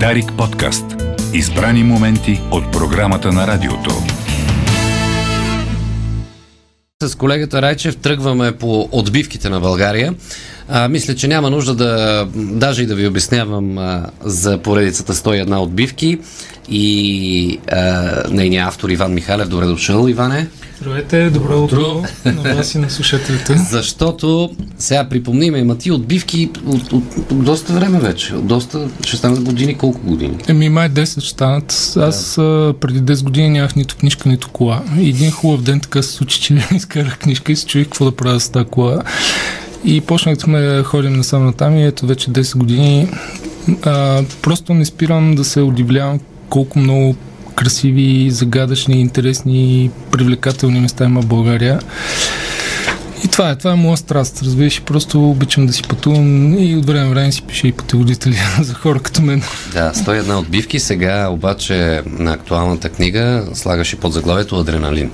Дарик 0.00 0.32
подкаст. 0.38 0.84
Избрани 1.34 1.82
моменти 1.84 2.40
от 2.50 2.72
програмата 2.72 3.32
на 3.32 3.46
радиото. 3.46 3.90
С 7.02 7.14
колегата 7.14 7.62
Райчев 7.62 7.96
тръгваме 7.96 8.52
по 8.52 8.88
отбивките 8.92 9.48
на 9.48 9.60
България. 9.60 10.14
А, 10.68 10.88
мисля, 10.88 11.14
че 11.14 11.28
няма 11.28 11.50
нужда 11.50 11.74
да 11.74 12.26
даже 12.34 12.82
и 12.82 12.86
да 12.86 12.94
ви 12.94 13.06
обяснявам 13.06 13.78
а, 13.78 14.06
за 14.20 14.58
поредицата 14.58 15.14
101 15.14 15.56
отбивки 15.56 16.18
и 16.68 17.58
а, 17.72 18.12
нейния 18.30 18.66
автор 18.66 18.88
Иван 18.88 19.14
Михалев. 19.14 19.48
Добре 19.48 19.66
дошъл, 19.66 20.08
Иване. 20.08 20.48
Здравейте, 20.80 21.30
добро 21.30 21.62
утро 21.62 22.04
на 22.24 22.54
вас 22.54 22.74
и 22.74 22.78
на 22.78 22.90
слушателите. 22.90 23.56
Защото, 23.70 24.50
сега 24.78 25.08
припомниме, 25.08 25.58
има 25.58 25.78
ти 25.78 25.90
отбивки 25.90 26.50
от, 26.66 26.92
от, 26.92 27.04
от 27.30 27.44
доста 27.44 27.72
време 27.72 28.00
вече. 28.00 28.34
От 28.34 28.46
доста, 28.46 28.88
ще 29.06 29.16
станат 29.16 29.42
години, 29.42 29.74
колко 29.74 30.00
години? 30.00 30.38
Еми, 30.48 30.68
май 30.68 30.90
10 30.90 31.20
ще 31.20 31.30
станат. 31.30 31.92
Аз 31.96 32.34
да. 32.36 32.74
преди 32.80 33.00
10 33.00 33.24
години 33.24 33.48
нямах 33.48 33.76
нито 33.76 33.96
книжка, 33.96 34.28
нито 34.28 34.48
кола. 34.48 34.82
И 34.98 35.08
един 35.08 35.30
хубав 35.30 35.62
ден 35.62 35.80
така 35.80 36.02
се 36.02 36.12
случи, 36.12 36.40
че 36.40 36.66
изкарах 36.74 37.18
книжка 37.18 37.52
и 37.52 37.56
се 37.56 37.66
чуих 37.66 37.86
какво 37.86 38.04
да 38.04 38.16
правя 38.16 38.40
с 38.40 38.48
тази 38.48 38.66
кола. 38.66 39.02
И 39.84 40.00
почнахме 40.00 40.60
да 40.60 40.84
ходим 40.84 41.12
насам 41.12 41.46
натам 41.46 41.76
и 41.76 41.84
ето 41.84 42.06
вече 42.06 42.30
10 42.30 42.58
години. 42.58 43.08
А, 43.82 44.22
просто 44.42 44.74
не 44.74 44.84
спирам 44.84 45.34
да 45.34 45.44
се 45.44 45.60
удивлявам 45.60 46.20
колко 46.48 46.78
много 46.78 47.16
красиви, 47.54 48.30
загадъчни, 48.30 49.00
интересни, 49.00 49.90
привлекателни 50.10 50.80
места 50.80 51.04
има 51.04 51.22
в 51.22 51.26
България. 51.26 51.80
И 53.24 53.28
това 53.28 53.50
е, 53.50 53.56
това 53.56 53.72
е 53.72 53.76
моя 53.76 53.96
страст. 53.96 54.42
Разбираш, 54.42 54.82
просто 54.82 55.30
обичам 55.30 55.66
да 55.66 55.72
си 55.72 55.82
пътувам 55.82 56.58
и 56.58 56.76
от 56.76 56.86
време 56.86 57.08
време 57.08 57.32
си 57.32 57.42
пиша 57.42 57.68
и 57.68 57.72
пътеводители 57.72 58.36
за 58.60 58.74
хора 58.74 59.00
като 59.00 59.22
мен. 59.22 59.42
Да, 59.72 59.92
101 59.92 60.38
отбивки. 60.38 60.80
Сега 60.80 61.28
обаче 61.28 62.02
на 62.06 62.32
актуалната 62.32 62.88
книга 62.88 63.46
слагаш 63.54 63.92
и 63.92 63.96
под 63.96 64.12
заглавието 64.12 64.56
Адреналин. 64.56 65.10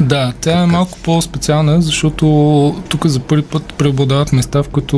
Да, 0.00 0.32
тя 0.40 0.62
е 0.62 0.66
малко 0.66 0.98
по-специална, 1.02 1.82
защото 1.82 2.26
тук 2.88 3.06
за 3.06 3.20
първи 3.20 3.42
път 3.42 3.74
преобладават 3.78 4.32
места, 4.32 4.62
в 4.62 4.68
които 4.68 4.96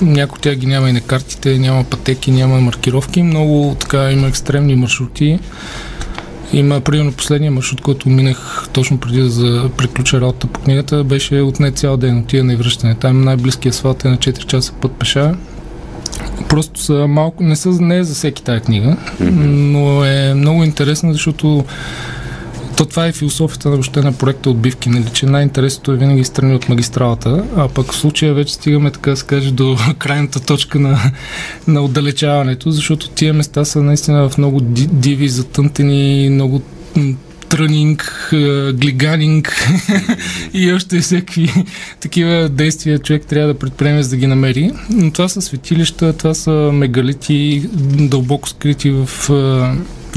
някои 0.00 0.40
тя 0.40 0.54
ги 0.54 0.66
няма 0.66 0.90
и 0.90 0.92
на 0.92 1.00
картите, 1.00 1.58
няма 1.58 1.84
пътеки, 1.84 2.30
няма 2.30 2.60
маркировки. 2.60 3.22
Много 3.22 3.76
така 3.80 4.10
има 4.10 4.28
екстремни 4.28 4.76
маршрути. 4.76 5.38
Има, 6.52 6.80
примерно, 6.80 7.12
последния 7.12 7.50
маршрут, 7.50 7.80
който 7.80 8.08
минах 8.08 8.68
точно 8.72 8.98
преди 8.98 9.20
да 9.20 9.70
приключа 9.76 10.20
работа 10.20 10.46
по 10.46 10.60
книгата, 10.60 11.04
беше 11.04 11.40
отне 11.40 11.70
цял 11.70 11.96
ден, 11.96 12.18
отиване 12.18 12.52
и 12.52 12.56
връщане. 12.56 12.94
Там 12.94 13.24
най-близкият 13.24 13.74
асфалт 13.74 14.04
е 14.04 14.08
на 14.08 14.16
4 14.16 14.46
часа 14.46 14.72
път 14.80 14.92
пеша. 14.92 15.34
Просто 16.48 16.80
са 16.80 17.06
малко, 17.08 17.42
не, 17.42 17.56
са, 17.56 17.68
не 17.68 17.96
е 17.96 18.04
за 18.04 18.14
всеки 18.14 18.42
тази 18.42 18.60
книга, 18.60 18.96
но 19.20 20.04
е 20.04 20.34
много 20.34 20.64
интересна, 20.64 21.12
защото 21.12 21.64
то 22.78 22.86
това 22.86 23.06
е 23.06 23.12
философията 23.12 23.68
на 23.68 23.74
въобще 23.74 24.00
на 24.02 24.12
проекта 24.12 24.50
отбивки, 24.50 24.88
нали, 24.88 25.10
че 25.12 25.26
най-интересното 25.26 25.92
е 25.92 25.96
винаги 25.96 26.24
страни 26.24 26.54
от 26.54 26.68
магистралата, 26.68 27.44
а 27.56 27.68
пък 27.68 27.92
в 27.92 27.96
случая 27.96 28.34
вече 28.34 28.54
стигаме, 28.54 28.90
така 28.90 29.10
да 29.10 29.22
каже, 29.22 29.50
до 29.50 29.76
крайната 29.98 30.40
точка 30.40 30.78
на, 30.78 30.98
на 31.66 31.80
отдалечаването, 31.80 32.70
защото 32.70 33.08
тия 33.08 33.34
места 33.34 33.64
са 33.64 33.82
наистина 33.82 34.28
в 34.28 34.38
много 34.38 34.60
диви, 34.60 35.28
затънтени, 35.28 36.28
много 36.30 36.62
трънинг, 37.48 38.28
глиганинг 38.74 39.68
и 40.54 40.72
още 40.72 41.00
всеки 41.00 41.52
такива 42.00 42.48
действия 42.48 42.98
човек 42.98 43.26
трябва 43.26 43.52
да 43.52 43.58
предприеме 43.58 44.02
за 44.02 44.10
да 44.10 44.16
ги 44.16 44.26
намери. 44.26 44.70
Но 44.90 45.10
това 45.10 45.28
са 45.28 45.42
светилища, 45.42 46.12
това 46.12 46.34
са 46.34 46.50
мегалити, 46.72 47.68
дълбоко 47.98 48.48
скрити 48.48 48.90
в 48.90 49.08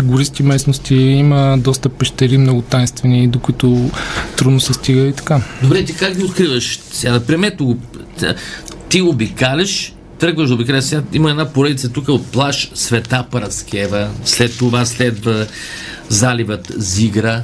гористи 0.04 0.44
местности, 0.44 0.96
има 0.96 1.58
доста 1.58 1.90
пещери, 1.90 2.38
много 2.38 2.62
тайнствени, 2.62 3.28
до 3.28 3.40
които 3.40 3.90
трудно 4.38 4.60
се 4.60 4.74
стига 4.74 5.02
и 5.02 5.14
така. 5.14 5.42
Добре, 5.64 5.86
ти 5.86 5.96
как 5.96 6.18
ги 6.18 6.24
откриваш? 6.24 6.80
Сега, 6.92 7.14
например, 7.14 7.56
ти 8.90 9.02
обикаляш, 9.02 9.94
тръгваш 10.20 10.48
да 10.48 10.56
обикаляш, 10.56 10.84
сега 10.84 11.02
има 11.14 11.30
една 11.30 11.46
поредица 11.54 11.90
тук 11.90 12.08
от 12.08 12.28
плаш 12.28 12.72
Света 12.74 13.26
Параскева, 13.32 14.10
след 14.26 14.58
това 14.58 14.86
следва 14.86 15.48
заливът 16.10 16.72
Зигра, 16.78 17.44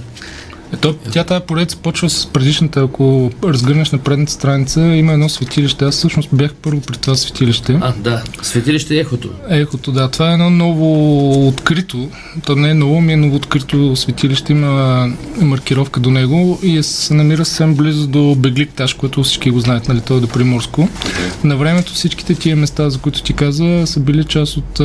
ето, 0.74 0.96
тя 1.12 1.24
тази 1.24 1.46
поредица 1.46 1.78
почва 1.78 2.10
с 2.10 2.26
предишната, 2.26 2.82
ако 2.82 3.32
разгърнеш 3.44 3.92
на 3.92 3.98
предната 3.98 4.32
страница, 4.32 4.82
има 4.82 5.14
едно 5.14 5.30
светилище. 5.30 5.86
Аз 5.86 5.96
всъщност 5.96 6.30
бях 6.34 6.54
първо 6.54 6.82
при 6.82 6.98
това 6.98 7.16
светилище. 7.16 7.80
А, 7.82 7.94
да. 7.98 8.24
Светилище 8.42 9.00
Ехото. 9.00 9.30
Ехото, 9.50 9.92
да. 9.92 10.08
Това 10.08 10.30
е 10.30 10.34
едно 10.34 10.50
ново 10.50 11.48
открито, 11.48 12.10
то 12.46 12.56
не 12.56 12.70
е 12.70 12.74
ново, 12.74 13.02
ми 13.02 13.14
е 13.14 13.18
ново 13.18 13.36
открито 13.36 13.96
светилище, 13.96 14.54
има 14.54 15.08
маркировка 15.42 16.00
до 16.00 16.12
него 16.12 16.60
и 16.64 16.78
е, 16.78 16.84
се 16.84 17.14
намира 17.14 17.46
съвсем 17.46 17.76
близо 17.76 18.08
до 18.08 18.36
Бегликташ, 18.36 18.94
което 18.94 19.24
всички 19.24 19.50
го 19.50 19.60
знаят, 19.60 19.88
нали, 19.88 20.02
то 20.02 20.18
е 20.18 20.20
до 20.20 20.28
Приморско. 20.28 20.82
Okay. 20.82 21.44
На 21.44 21.58
времето 21.58 21.94
всичките 21.94 22.36
тия 22.36 22.56
места, 22.56 22.90
за 22.90 23.00
които 23.00 23.24
ти 23.24 23.34
каза, 23.34 23.84
са 23.86 24.00
били 24.00 24.24
част 24.24 24.58
от 24.58 24.82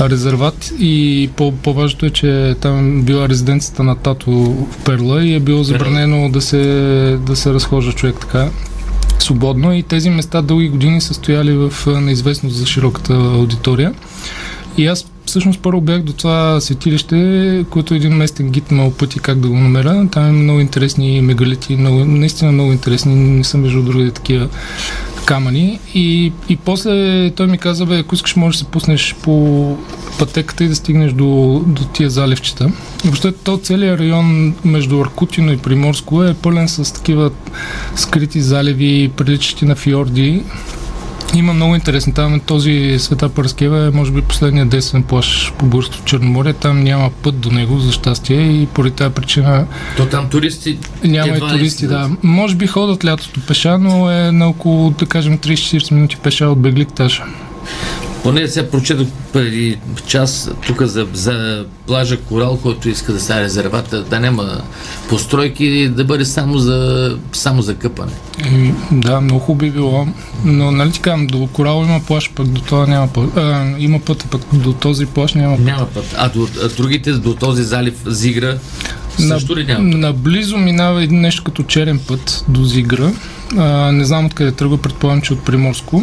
резерват 0.00 0.72
и 0.78 1.30
по- 1.36 1.52
по-важното 1.52 2.06
е, 2.06 2.10
че 2.10 2.54
там 2.60 3.02
била 3.02 3.28
резиденцията 3.28 3.82
на 3.82 3.96
тато 3.96 4.30
в 4.30 4.84
Перла 4.84 5.24
и 5.24 5.34
е 5.34 5.40
било 5.40 5.64
забранено 5.64 6.28
да 6.28 6.40
се, 6.40 6.58
да 7.26 7.36
се 7.36 7.54
разхожда 7.54 7.92
човек 7.92 8.16
така 8.20 8.48
свободно 9.18 9.74
и 9.74 9.82
тези 9.82 10.10
места 10.10 10.42
дълги 10.42 10.68
години 10.68 11.00
са 11.00 11.14
стояли 11.14 11.52
в 11.52 11.72
неизвестност 12.00 12.56
за 12.56 12.66
широката 12.66 13.14
аудитория. 13.14 13.94
И 14.78 14.86
аз 14.86 15.06
всъщност 15.26 15.60
първо 15.60 15.80
бях 15.80 16.02
до 16.02 16.12
това 16.12 16.60
светилище, 16.60 17.64
което 17.70 17.94
един 17.94 18.12
местен 18.16 18.50
гид 18.50 18.70
ме 18.70 18.82
опъти 18.82 19.18
как 19.18 19.40
да 19.40 19.48
го 19.48 19.56
намеря. 19.56 20.08
Там 20.12 20.26
е 20.26 20.32
много 20.32 20.60
интересни 20.60 21.20
мегалити, 21.20 21.76
много, 21.76 22.04
наистина 22.04 22.52
много 22.52 22.72
интересни, 22.72 23.14
не 23.14 23.44
съм 23.44 23.60
между 23.60 23.82
други 23.82 24.10
такива 24.10 24.48
камъни 25.26 25.80
и, 25.94 26.32
и 26.48 26.56
после 26.56 27.30
той 27.30 27.46
ми 27.46 27.58
каза, 27.58 27.86
бе, 27.86 27.98
ако 27.98 28.14
искаш 28.14 28.36
можеш 28.36 28.58
да 28.58 28.64
се 28.64 28.70
пуснеш 28.70 29.14
по 29.22 29.76
пътеката 30.18 30.64
и 30.64 30.68
да 30.68 30.76
стигнеш 30.76 31.12
до, 31.12 31.62
до 31.66 31.84
тия 31.84 32.10
заливчета. 32.10 32.70
И 33.04 33.08
въобще 33.08 33.32
то 33.32 33.58
целият 33.58 34.00
район 34.00 34.54
между 34.64 35.00
Аркутино 35.00 35.52
и 35.52 35.56
Приморско 35.56 36.24
е 36.24 36.34
пълен 36.34 36.68
с 36.68 36.94
такива 36.94 37.30
скрити 37.96 38.40
заливи, 38.40 39.10
приличащи 39.16 39.64
на 39.64 39.76
фьорди, 39.76 40.42
има 41.34 41.52
много 41.52 41.74
интересно. 41.74 42.12
Там 42.12 42.34
е 42.34 42.40
този 42.40 42.96
Света 42.98 43.28
Парскева 43.28 43.86
е 43.86 43.90
може 43.90 44.12
би 44.12 44.22
последният 44.22 44.68
действен 44.68 45.02
плаш 45.02 45.52
по 45.58 45.66
Българското 45.66 46.04
Черноморие. 46.04 46.52
Там 46.52 46.84
няма 46.84 47.10
път 47.22 47.40
до 47.40 47.50
него, 47.50 47.78
за 47.78 47.92
щастие, 47.92 48.40
и 48.40 48.66
поради 48.66 48.94
тази 48.94 49.14
причина... 49.14 49.66
То 49.96 50.06
там 50.06 50.28
туристи... 50.28 50.78
Няма 51.04 51.36
и 51.36 51.40
туристи, 51.40 51.86
да. 51.86 52.10
Може 52.22 52.54
би 52.54 52.66
ходят 52.66 53.04
лятото 53.04 53.40
пеша, 53.40 53.78
но 53.78 54.10
е 54.10 54.32
на 54.32 54.48
около, 54.48 54.90
да 54.90 55.06
кажем, 55.06 55.38
30-40 55.38 55.92
минути 55.92 56.16
пеша 56.16 56.46
от 56.46 56.58
Бегликташа. 56.58 57.24
Поне 58.26 58.48
сега 58.48 58.70
прочетох 58.70 59.08
преди 59.32 59.78
час 60.06 60.50
тук 60.66 60.82
за, 60.82 61.06
за 61.12 61.64
плажа 61.86 62.16
Корал, 62.16 62.58
който 62.62 62.88
иска 62.88 63.12
да 63.12 63.20
стане 63.20 63.42
резервата, 63.42 64.02
да 64.02 64.20
няма 64.20 64.60
постройки, 65.08 65.88
да 65.88 66.04
бъде 66.04 66.24
само 66.24 66.58
за, 66.58 67.18
само 67.32 67.62
за 67.62 67.74
къпане. 67.74 68.12
И, 68.52 68.72
да, 68.92 69.20
много 69.20 69.40
хубаво 69.40 69.58
би 69.58 69.70
било, 69.70 70.06
но 70.44 70.70
нали 70.70 70.92
казвам, 70.92 71.26
до 71.26 71.48
Корал 71.52 71.84
има 71.88 72.00
плаж, 72.06 72.30
пък 72.34 72.48
до 72.48 72.60
това 72.60 72.86
няма 72.86 73.08
път. 73.08 73.36
А, 73.36 73.74
има 73.78 74.00
път, 74.00 74.26
пък 74.30 74.42
до 74.52 74.72
този 74.72 75.06
плаж 75.06 75.34
няма 75.34 75.56
път. 75.56 75.64
Няма 75.64 75.86
път. 75.86 76.14
А 76.18 76.28
до 76.28 76.48
а 76.64 76.68
другите, 76.68 77.12
до 77.12 77.34
този 77.34 77.62
залив 77.62 77.94
Зигра, 78.06 78.58
също 79.18 79.56
ли 79.56 79.64
няма? 79.64 79.84
Наблизо 79.84 80.56
минава 80.56 81.02
един 81.02 81.20
нещо 81.20 81.44
като 81.44 81.62
черен 81.62 82.00
път 82.08 82.44
до 82.48 82.64
Зигра. 82.64 83.12
А, 83.56 83.92
не 83.92 84.04
знам 84.04 84.26
откъде 84.26 84.52
тръгва, 84.52 84.78
предполагам, 84.78 85.22
че 85.22 85.32
от 85.32 85.44
Приморско. 85.44 86.02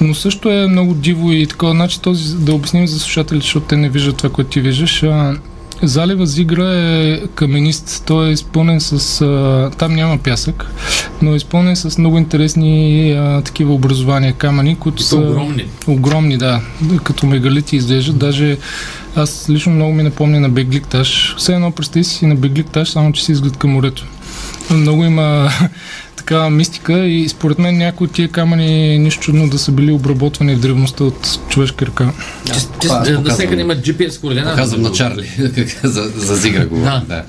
Но 0.00 0.14
също 0.14 0.50
е 0.50 0.66
много 0.66 0.94
диво 0.94 1.32
и 1.32 1.46
такова. 1.46 1.72
Значи 1.72 2.00
този, 2.00 2.36
да 2.36 2.54
обясним 2.54 2.86
за 2.86 3.00
слушателите, 3.00 3.44
защото 3.44 3.66
те 3.66 3.76
не 3.76 3.88
виждат 3.88 4.16
това, 4.16 4.30
което 4.30 4.50
ти 4.50 4.60
виждаш. 4.60 5.02
А, 5.02 5.36
Залива 5.82 6.26
Зигра 6.26 6.74
е 6.74 7.20
каменист. 7.34 8.02
Той 8.06 8.28
е 8.28 8.32
изпълнен 8.32 8.80
с... 8.80 9.20
А, 9.20 9.70
там 9.78 9.94
няма 9.94 10.18
пясък, 10.18 10.66
но 11.22 11.32
е 11.32 11.36
изпълнен 11.36 11.76
с 11.76 11.98
много 11.98 12.18
интересни 12.18 13.12
а, 13.12 13.42
такива 13.42 13.74
образования 13.74 14.32
камъни, 14.32 14.76
които 14.76 15.02
са... 15.02 15.16
огромни. 15.16 15.66
Огромни, 15.86 16.36
да. 16.36 16.60
Като 17.04 17.26
мегалити 17.26 17.76
изглеждат. 17.76 18.18
Даже 18.18 18.56
аз 19.16 19.46
лично 19.50 19.72
много 19.72 19.92
ми 19.92 20.02
напомня 20.02 20.40
на 20.40 20.48
Бегликташ. 20.48 21.34
Все 21.38 21.54
едно 21.54 21.70
представи 21.70 22.04
си 22.04 22.26
на 22.26 22.34
Бегликташ, 22.34 22.90
само 22.90 23.12
че 23.12 23.24
си 23.24 23.32
изглед 23.32 23.56
към 23.56 23.70
морето. 23.70 24.06
Много 24.70 25.04
има 25.04 25.50
такава 26.22 26.50
мистика 26.50 27.06
и 27.06 27.28
според 27.28 27.58
мен 27.58 27.78
някои 27.78 28.04
от 28.04 28.12
тия 28.12 28.28
камъни 28.28 28.98
нищо 28.98 29.22
чудно 29.22 29.48
да 29.48 29.58
са 29.58 29.72
били 29.72 29.92
обработвани 29.92 30.54
в 30.54 30.60
древността 30.60 31.04
от 31.04 31.38
човешка 31.48 31.86
ръка. 31.86 32.12
Да, 32.82 33.18
да 33.18 33.30
всеки 33.30 33.54
има 33.54 33.74
GPS 33.74 34.20
координата. 34.20 34.56
Казвам 34.56 34.82
на 34.82 34.92
Чарли, 34.92 35.30
за, 35.82 36.02
за 36.16 36.36
Зигра 36.36 36.66
го. 36.66 36.76
Да. 36.76 37.02
да. 37.08 37.24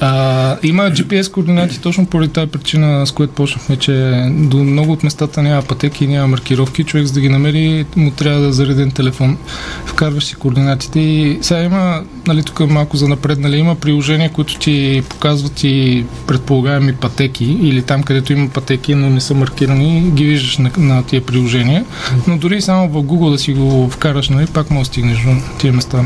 А, 0.00 0.56
има 0.62 0.82
GPS 0.82 1.30
координати 1.30 1.80
точно 1.80 2.06
поради 2.06 2.32
тази 2.32 2.50
причина, 2.50 3.06
с 3.06 3.12
която 3.12 3.34
почнахме, 3.34 3.76
че 3.76 4.24
до 4.30 4.56
много 4.56 4.92
от 4.92 5.02
местата 5.02 5.42
няма 5.42 5.62
пътеки, 5.62 6.06
няма 6.06 6.28
маркировки. 6.28 6.84
Човек 6.84 7.06
за 7.06 7.12
да 7.12 7.20
ги 7.20 7.28
намери, 7.28 7.86
му 7.96 8.10
трябва 8.10 8.40
да 8.40 8.48
е 8.48 8.52
зареден 8.52 8.90
телефон. 8.90 9.38
Вкарваш 9.86 10.24
си 10.24 10.34
координатите 10.34 11.00
и 11.00 11.38
сега 11.42 11.62
има, 11.62 12.02
нали, 12.26 12.42
тук 12.42 12.60
малко 12.60 12.96
за 12.96 13.08
напред, 13.08 13.38
нали, 13.38 13.56
има 13.56 13.74
приложения, 13.74 14.32
които 14.32 14.58
ти 14.58 15.02
показват 15.08 15.64
и 15.64 16.04
предполагаеми 16.26 16.94
пътеки 16.94 17.44
или 17.44 17.82
там, 17.82 18.02
където 18.02 18.32
има 18.32 18.48
пътеки, 18.48 18.94
но 18.94 19.10
не 19.10 19.20
са 19.20 19.34
маркирани, 19.34 20.10
ги 20.10 20.24
виждаш 20.24 20.58
на, 20.58 20.70
на 20.78 21.02
тия 21.02 21.26
приложения. 21.26 21.84
Но 22.26 22.38
дори 22.38 22.60
само 22.62 22.88
в 22.88 23.02
Google 23.02 23.30
да 23.30 23.38
си 23.38 23.52
го 23.52 23.90
вкараш, 23.90 24.28
нали, 24.28 24.46
пак 24.46 24.70
може 24.70 24.80
да 24.80 24.92
стигнеш 24.92 25.18
до 25.18 25.30
тия 25.58 25.72
места. 25.72 26.04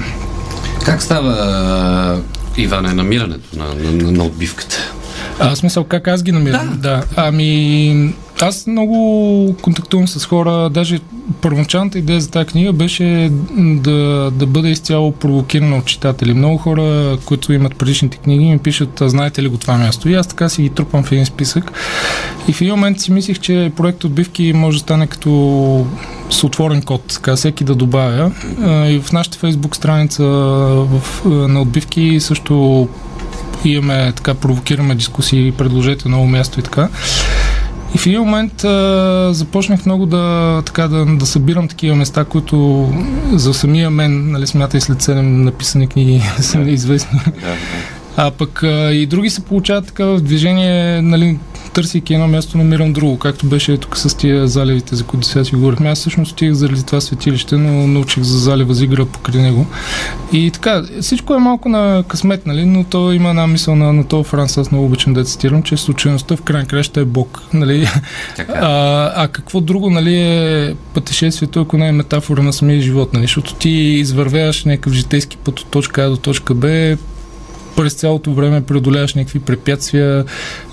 Как 0.85 1.03
става, 1.03 2.21
Иване, 2.57 2.95
намирането 2.95 3.59
на, 3.59 3.75
на, 3.75 3.93
на, 3.93 4.13
на 4.13 4.25
отбивката? 4.25 4.93
А, 5.39 5.57
смисъл, 5.57 5.85
как 5.85 6.09
аз 6.09 6.23
ги 6.23 6.33
намирам? 6.33 6.69
Да. 6.69 6.77
да. 6.77 7.05
Ами, 7.17 8.15
аз 8.41 8.67
много 8.67 9.57
контактувам 9.63 10.09
с 10.09 10.25
хора, 10.25 10.71
даже 10.71 11.01
първоначалната 11.41 11.99
идея 11.99 12.21
за 12.21 12.31
тази 12.31 12.47
книга 12.47 12.73
беше 12.73 13.31
да, 13.59 14.31
да 14.35 14.47
бъде 14.47 14.69
изцяло 14.69 15.13
провокирана 15.13 15.77
от 15.77 15.85
читатели. 15.85 16.35
Много 16.35 16.59
хора, 16.59 17.19
които 17.25 17.53
имат 17.53 17.77
предишните 17.77 18.17
книги, 18.17 18.45
ми 18.45 18.59
пишат, 18.59 19.03
знаете 19.07 19.43
ли 19.43 19.49
го 19.49 19.57
това 19.57 19.77
място? 19.77 20.09
И 20.09 20.15
аз 20.15 20.27
така 20.27 20.49
си 20.49 20.63
ги 20.63 20.71
трупам 20.71 21.05
в 21.05 21.13
един 21.13 21.27
списък. 21.27 21.73
И 22.49 22.53
в 22.53 22.61
един 22.61 22.75
момент 22.75 23.01
си 23.01 23.13
мислих, 23.13 23.39
че 23.39 23.73
проект 23.77 24.05
отбивки 24.05 24.53
може 24.53 24.77
да 24.77 24.81
стане 24.81 25.07
като 25.07 25.87
с 26.35 26.45
отворен 26.45 26.83
код, 26.83 27.03
така 27.15 27.37
всеки 27.37 27.65
да 27.65 27.75
добавя. 27.75 28.33
И 28.67 29.01
в 29.05 29.13
нашата 29.13 29.39
фейсбук 29.39 29.77
страница 29.77 30.25
в, 30.25 31.03
на 31.25 31.61
отбивки 31.61 32.21
също 32.21 32.89
имаме, 33.65 34.13
така, 34.13 34.35
провокираме 34.35 34.95
дискусии, 34.95 35.53
предложете 35.53 36.09
ново 36.09 36.27
място 36.27 36.61
и 36.61 36.63
така. 36.63 36.89
И 37.95 37.99
в 37.99 38.07
един 38.07 38.21
момент 38.21 38.65
а, 38.65 39.29
започнах 39.33 39.87
много 39.87 40.07
да, 40.07 40.63
така, 40.67 40.89
да, 40.89 41.07
да 41.07 41.27
събирам 41.27 41.69
такива 41.69 41.97
места, 41.97 42.25
които 42.25 42.89
за 43.33 43.55
самия 43.55 43.91
мен, 43.91 44.31
нали, 44.31 44.47
смятай 44.47 44.81
след 44.81 45.03
7 45.03 45.21
написани 45.21 45.87
книги 45.87 46.23
са 46.41 46.59
неизвестни. 46.59 47.21
А 48.17 48.31
пък 48.31 48.63
а, 48.63 48.93
и 48.93 49.07
други 49.07 49.31
се 49.31 49.45
получават 49.45 49.87
така 49.87 50.05
в 50.05 50.21
движение, 50.21 51.03
нали, 51.03 51.39
търсейки 51.75 52.15
едно 52.15 52.29
място, 52.29 52.59
намирам 52.59 52.93
друго, 52.93 53.19
както 53.19 53.47
беше 53.47 53.79
тук 53.79 53.97
с 53.97 54.17
тия 54.17 54.49
заливите, 54.49 54.97
за 54.97 55.05
които 55.05 55.27
сега 55.27 55.45
си 55.45 55.55
говорихме. 55.55 55.91
Аз 55.91 55.99
всъщност 55.99 56.33
стих 56.33 56.53
заради 56.53 56.83
това 56.83 57.01
светилище, 57.01 57.57
но 57.57 57.87
научих 57.87 58.23
за 58.23 58.39
залива 58.39 58.75
за 58.75 58.85
игра 58.85 59.05
покрай 59.05 59.43
него. 59.43 59.67
И 60.33 60.51
така, 60.51 60.83
всичко 61.01 61.35
е 61.35 61.39
малко 61.39 61.69
на 61.69 62.05
късмет, 62.09 62.47
нали? 62.47 62.65
но 62.65 62.85
то 62.85 63.13
има 63.13 63.29
една 63.29 63.47
мисъл 63.47 63.77
на, 63.77 63.93
на 63.93 64.05
това 64.05 64.25
Франс, 64.25 64.59
аз 64.59 64.71
много 64.71 64.87
обичам 64.87 65.15
да 65.15 65.25
цитирам, 65.25 65.63
че 65.63 65.77
случайността 65.77 66.37
в 66.37 66.43
крайна 66.43 66.67
краща 66.67 67.01
е 67.01 67.05
Бог. 67.05 67.43
Нали? 67.55 67.89
А, 68.49 69.13
а 69.25 69.29
какво 69.29 69.61
друго 69.61 69.91
нали, 69.91 70.17
е 70.17 70.75
пътешествието, 70.95 71.61
ако 71.61 71.77
не 71.77 71.89
е 71.89 71.93
метафора 71.93 72.43
на 72.43 72.53
самия 72.53 72.81
живот, 72.81 73.13
нали? 73.13 73.23
защото 73.25 73.55
ти 73.55 73.71
извървяваш 73.71 74.65
някакъв 74.65 74.93
житейски 74.93 75.37
път 75.37 75.61
от 75.61 75.67
точка 75.67 76.03
А 76.03 76.11
до 76.11 76.17
точка 76.17 76.55
Б, 76.55 76.97
през 77.77 77.93
цялото 77.93 78.35
време 78.35 78.61
преодоляваш 78.61 79.15
някакви 79.15 79.39
препятствия, 79.39 80.25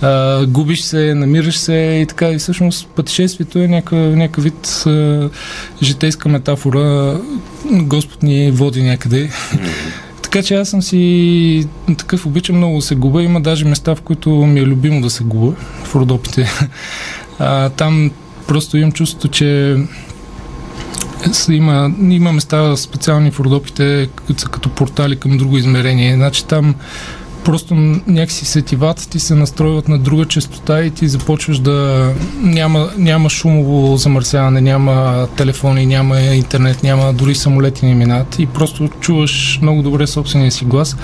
а, 0.02 0.46
губиш 0.46 0.82
се, 0.82 1.14
намираш 1.16 1.58
се 1.58 2.00
и 2.02 2.06
така. 2.06 2.30
И 2.30 2.38
всъщност 2.38 2.88
пътешествието 2.88 3.60
е 3.60 3.68
някакъв, 3.68 4.16
някакъв 4.16 4.44
вид 4.44 4.84
а, 4.86 5.30
житейска 5.84 6.30
метафора. 6.30 7.18
Господ 7.72 8.24
ни 8.24 8.52
води 8.52 8.84
някъде. 8.84 9.30
Така 10.22 10.44
че 10.44 10.56
аз 10.56 10.70
съм 10.70 10.82
си 10.82 11.68
такъв, 11.98 12.26
обичам 12.26 12.58
много 12.58 12.76
да 12.76 12.82
се 12.82 12.96
губа. 12.96 13.24
Има 13.24 13.42
даже 13.42 13.66
места, 13.66 13.96
в 13.96 14.02
които 14.02 14.30
ми 14.30 14.60
е 14.60 14.66
любимо 14.66 15.02
да 15.02 15.10
се 15.10 15.24
губа, 15.24 15.56
в 15.84 15.96
Родопите. 15.96 16.52
А, 17.40 17.70
там 17.70 18.12
просто 18.48 18.78
имам 18.78 18.92
чувството, 18.92 19.28
че 19.28 19.78
има, 21.50 21.92
има 22.10 22.32
места 22.32 22.76
специални 22.76 23.32
в 23.32 23.40
Родопите, 23.40 24.10
които 24.26 24.42
са 24.42 24.48
като 24.48 24.70
портали 24.70 25.16
към 25.16 25.38
друго 25.38 25.58
измерение. 25.58 26.16
Значи 26.16 26.46
там 26.46 26.76
просто 27.44 27.76
някакси 28.08 28.46
сетивата 28.46 29.10
ти 29.10 29.20
се 29.20 29.36
настройват 29.36 29.88
на 29.88 30.00
друга 30.00 30.26
частота 30.26 30.84
и 30.84 30.92
ти 30.92 31.08
започваш 31.08 31.60
да... 31.60 32.10
Няма, 32.42 32.90
няма 32.98 33.30
шумово 33.30 33.98
замърсяване, 33.98 34.62
няма 34.62 35.28
телефони, 35.38 35.86
няма 35.86 36.22
интернет, 36.22 36.84
няма 36.84 37.14
дори 37.14 37.36
самолети 37.36 37.86
не 37.86 37.96
минат 37.96 38.40
и 38.40 38.46
просто 38.46 38.90
чуваш 39.00 39.60
много 39.62 39.82
добре 39.82 40.08
собствения 40.08 40.52
си 40.52 40.66
глас 40.66 40.98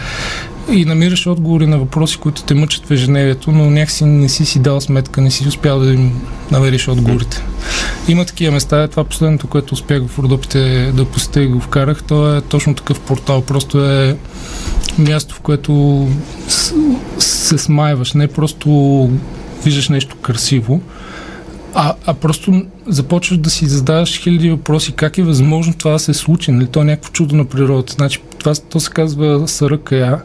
и 0.71 0.85
намираш 0.85 1.27
отговори 1.27 1.67
на 1.67 1.77
въпроси, 1.77 2.17
които 2.17 2.43
те 2.43 2.53
мъчат 2.53 2.85
в 2.85 2.91
ежедневието, 2.91 3.51
но 3.51 3.69
някакси 3.69 4.05
не 4.05 4.29
си 4.29 4.45
си 4.45 4.59
дал 4.59 4.81
сметка, 4.81 5.21
не 5.21 5.31
си 5.31 5.47
успял 5.47 5.79
да 5.79 5.93
им 5.93 6.21
намериш 6.51 6.87
отговорите. 6.87 7.41
Има 8.07 8.25
такива 8.25 8.53
места, 8.53 8.87
това 8.87 9.03
последното, 9.03 9.47
което 9.47 9.73
успях 9.73 10.07
в 10.07 10.19
Родопите 10.19 10.91
да 10.95 11.05
посетя 11.05 11.43
и 11.43 11.47
го 11.47 11.59
вкарах, 11.59 12.03
то 12.03 12.37
е 12.37 12.41
точно 12.41 12.75
такъв 12.75 12.99
портал, 12.99 13.41
просто 13.41 13.85
е 13.85 14.17
място, 14.97 15.35
в 15.35 15.39
което 15.39 16.07
се 17.19 17.57
смайваш, 17.57 18.13
не 18.13 18.27
просто 18.27 18.69
виждаш 19.63 19.89
нещо 19.89 20.15
красиво, 20.15 20.81
а, 21.73 21.93
а 22.05 22.13
просто 22.13 22.65
започваш 22.87 23.37
да 23.37 23.49
си 23.49 23.65
задаваш 23.65 24.19
хиляди 24.19 24.49
въпроси 24.49 24.91
как 24.91 25.17
е 25.17 25.23
възможно 25.23 25.73
това 25.73 25.91
да 25.91 25.99
се 25.99 26.13
случи, 26.13 26.51
нали? 26.51 26.67
То 26.67 26.81
е 26.81 26.83
някакво 26.83 27.11
чудо 27.11 27.35
на 27.35 27.45
природата. 27.45 27.93
Значи, 27.93 28.19
това 28.53 28.69
то 28.69 28.79
се 28.79 28.89
казва 28.89 29.47
Саръкая, 29.47 30.21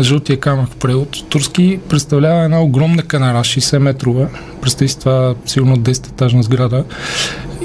жълтия 0.00 0.40
камък 0.40 0.70
превод. 0.80 1.28
Турски 1.28 1.80
представлява 1.88 2.44
една 2.44 2.62
огромна 2.62 3.02
канара, 3.02 3.38
60 3.38 3.78
метрова. 3.78 4.28
Представи 4.60 4.88
си 4.88 4.98
това 4.98 5.34
сигурно 5.46 5.76
10 5.76 6.08
етажна 6.08 6.42
сграда. 6.42 6.84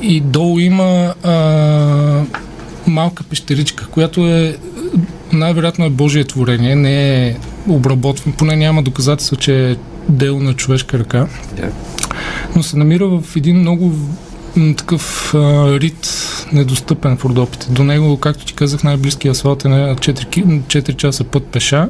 И 0.02 0.22
долу 0.22 0.60
има 0.60 1.14
а, 1.24 1.34
малка 2.88 3.24
пещеричка, 3.24 3.88
която 3.88 4.28
е 4.28 4.58
най-вероятно 5.34 5.86
е 5.86 5.90
Божие 5.90 6.24
творение, 6.24 6.76
не 6.76 7.28
е 7.28 7.38
обработван, 7.68 8.34
поне 8.34 8.56
няма 8.56 8.84
доказателство, 8.84 9.36
че 9.36 9.72
е 9.72 9.76
дело 10.10 10.40
на 10.40 10.54
човешка 10.54 11.00
ръка. 11.00 11.28
Yeah 11.56 11.72
но 12.56 12.64
се 12.64 12.78
намира 12.78 13.08
в 13.08 13.36
един 13.36 13.60
много 13.60 13.94
такъв 14.78 15.34
а, 15.34 15.80
рит 15.80 16.08
недостъпен 16.54 17.18
в 17.18 17.26
Родопите. 17.26 17.68
До 17.70 17.84
него, 17.84 18.18
както 18.18 18.46
ти 18.46 18.54
казах, 18.54 18.84
най-близкият 18.84 19.36
асфалт 19.36 19.66
е 19.66 19.68
на 19.68 19.96
4, 19.96 20.62
4 20.62 20.96
часа 20.96 21.24
път 21.24 21.44
пеша 21.44 21.90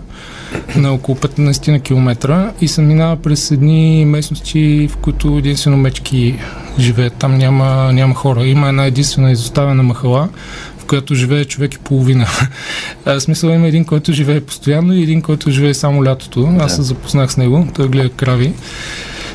на 0.75 0.94
около 0.94 1.17
15 1.17 1.83
км 1.83 2.51
и 2.61 2.67
се 2.67 2.81
минава 2.81 3.15
през 3.15 3.51
едни 3.51 4.06
местности, 4.06 4.89
в 4.91 4.97
които 4.97 5.38
единствено 5.38 5.77
мечки 5.77 6.39
живеят. 6.79 7.13
Там 7.13 7.38
няма, 7.38 7.94
няма 7.94 8.15
хора. 8.15 8.45
Има 8.45 8.67
една 8.67 8.85
единствена 8.85 9.31
изоставена 9.31 9.83
махала, 9.83 10.29
в 10.77 10.85
която 10.85 11.15
живее 11.15 11.45
човек 11.45 11.73
и 11.73 11.78
половина. 11.78 12.28
А, 13.06 13.19
смисъл 13.19 13.49
има 13.49 13.68
един, 13.68 13.85
който 13.85 14.13
живее 14.13 14.42
постоянно 14.42 14.94
и 14.94 15.04
един, 15.04 15.21
който 15.21 15.51
живее 15.51 15.73
само 15.73 16.06
лятото. 16.06 16.49
Аз 16.59 16.75
се 16.75 16.81
запознах 16.81 17.31
с 17.31 17.37
него. 17.37 17.68
Той 17.75 17.87
гледа 17.87 18.09
крави. 18.09 18.54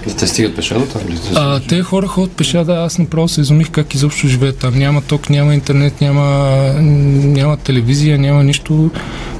Да 0.06 0.16
те 0.16 0.26
стигат 0.26 0.56
пеша 0.56 0.74
до 0.74 0.86
там? 0.86 1.02
А, 1.34 1.60
те 1.60 1.82
хора 1.82 2.06
ходят 2.06 2.36
пеша, 2.36 2.64
да, 2.64 2.72
аз 2.72 2.98
направо 2.98 3.28
се 3.28 3.40
изумих 3.40 3.70
как 3.70 3.94
изобщо 3.94 4.28
живеят 4.28 4.58
там. 4.58 4.78
Няма 4.78 5.02
ток, 5.02 5.30
няма 5.30 5.54
интернет, 5.54 6.00
няма, 6.00 6.24
няма 7.22 7.56
телевизия, 7.56 8.18
няма 8.18 8.44
нищо 8.44 8.90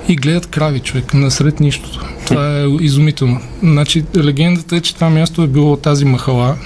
и 0.08 0.16
гледат 0.16 0.46
крави 0.46 0.80
човек, 0.80 1.14
насред 1.14 1.60
нищото. 1.60 2.00
Това 2.26 2.60
е 2.60 2.66
изумително. 2.80 3.40
Значи, 3.62 4.04
легендата 4.16 4.76
е, 4.76 4.80
че 4.80 4.94
това 4.94 5.10
място 5.10 5.42
е 5.42 5.46
било 5.46 5.76
тази 5.76 6.04
махала, 6.04 6.56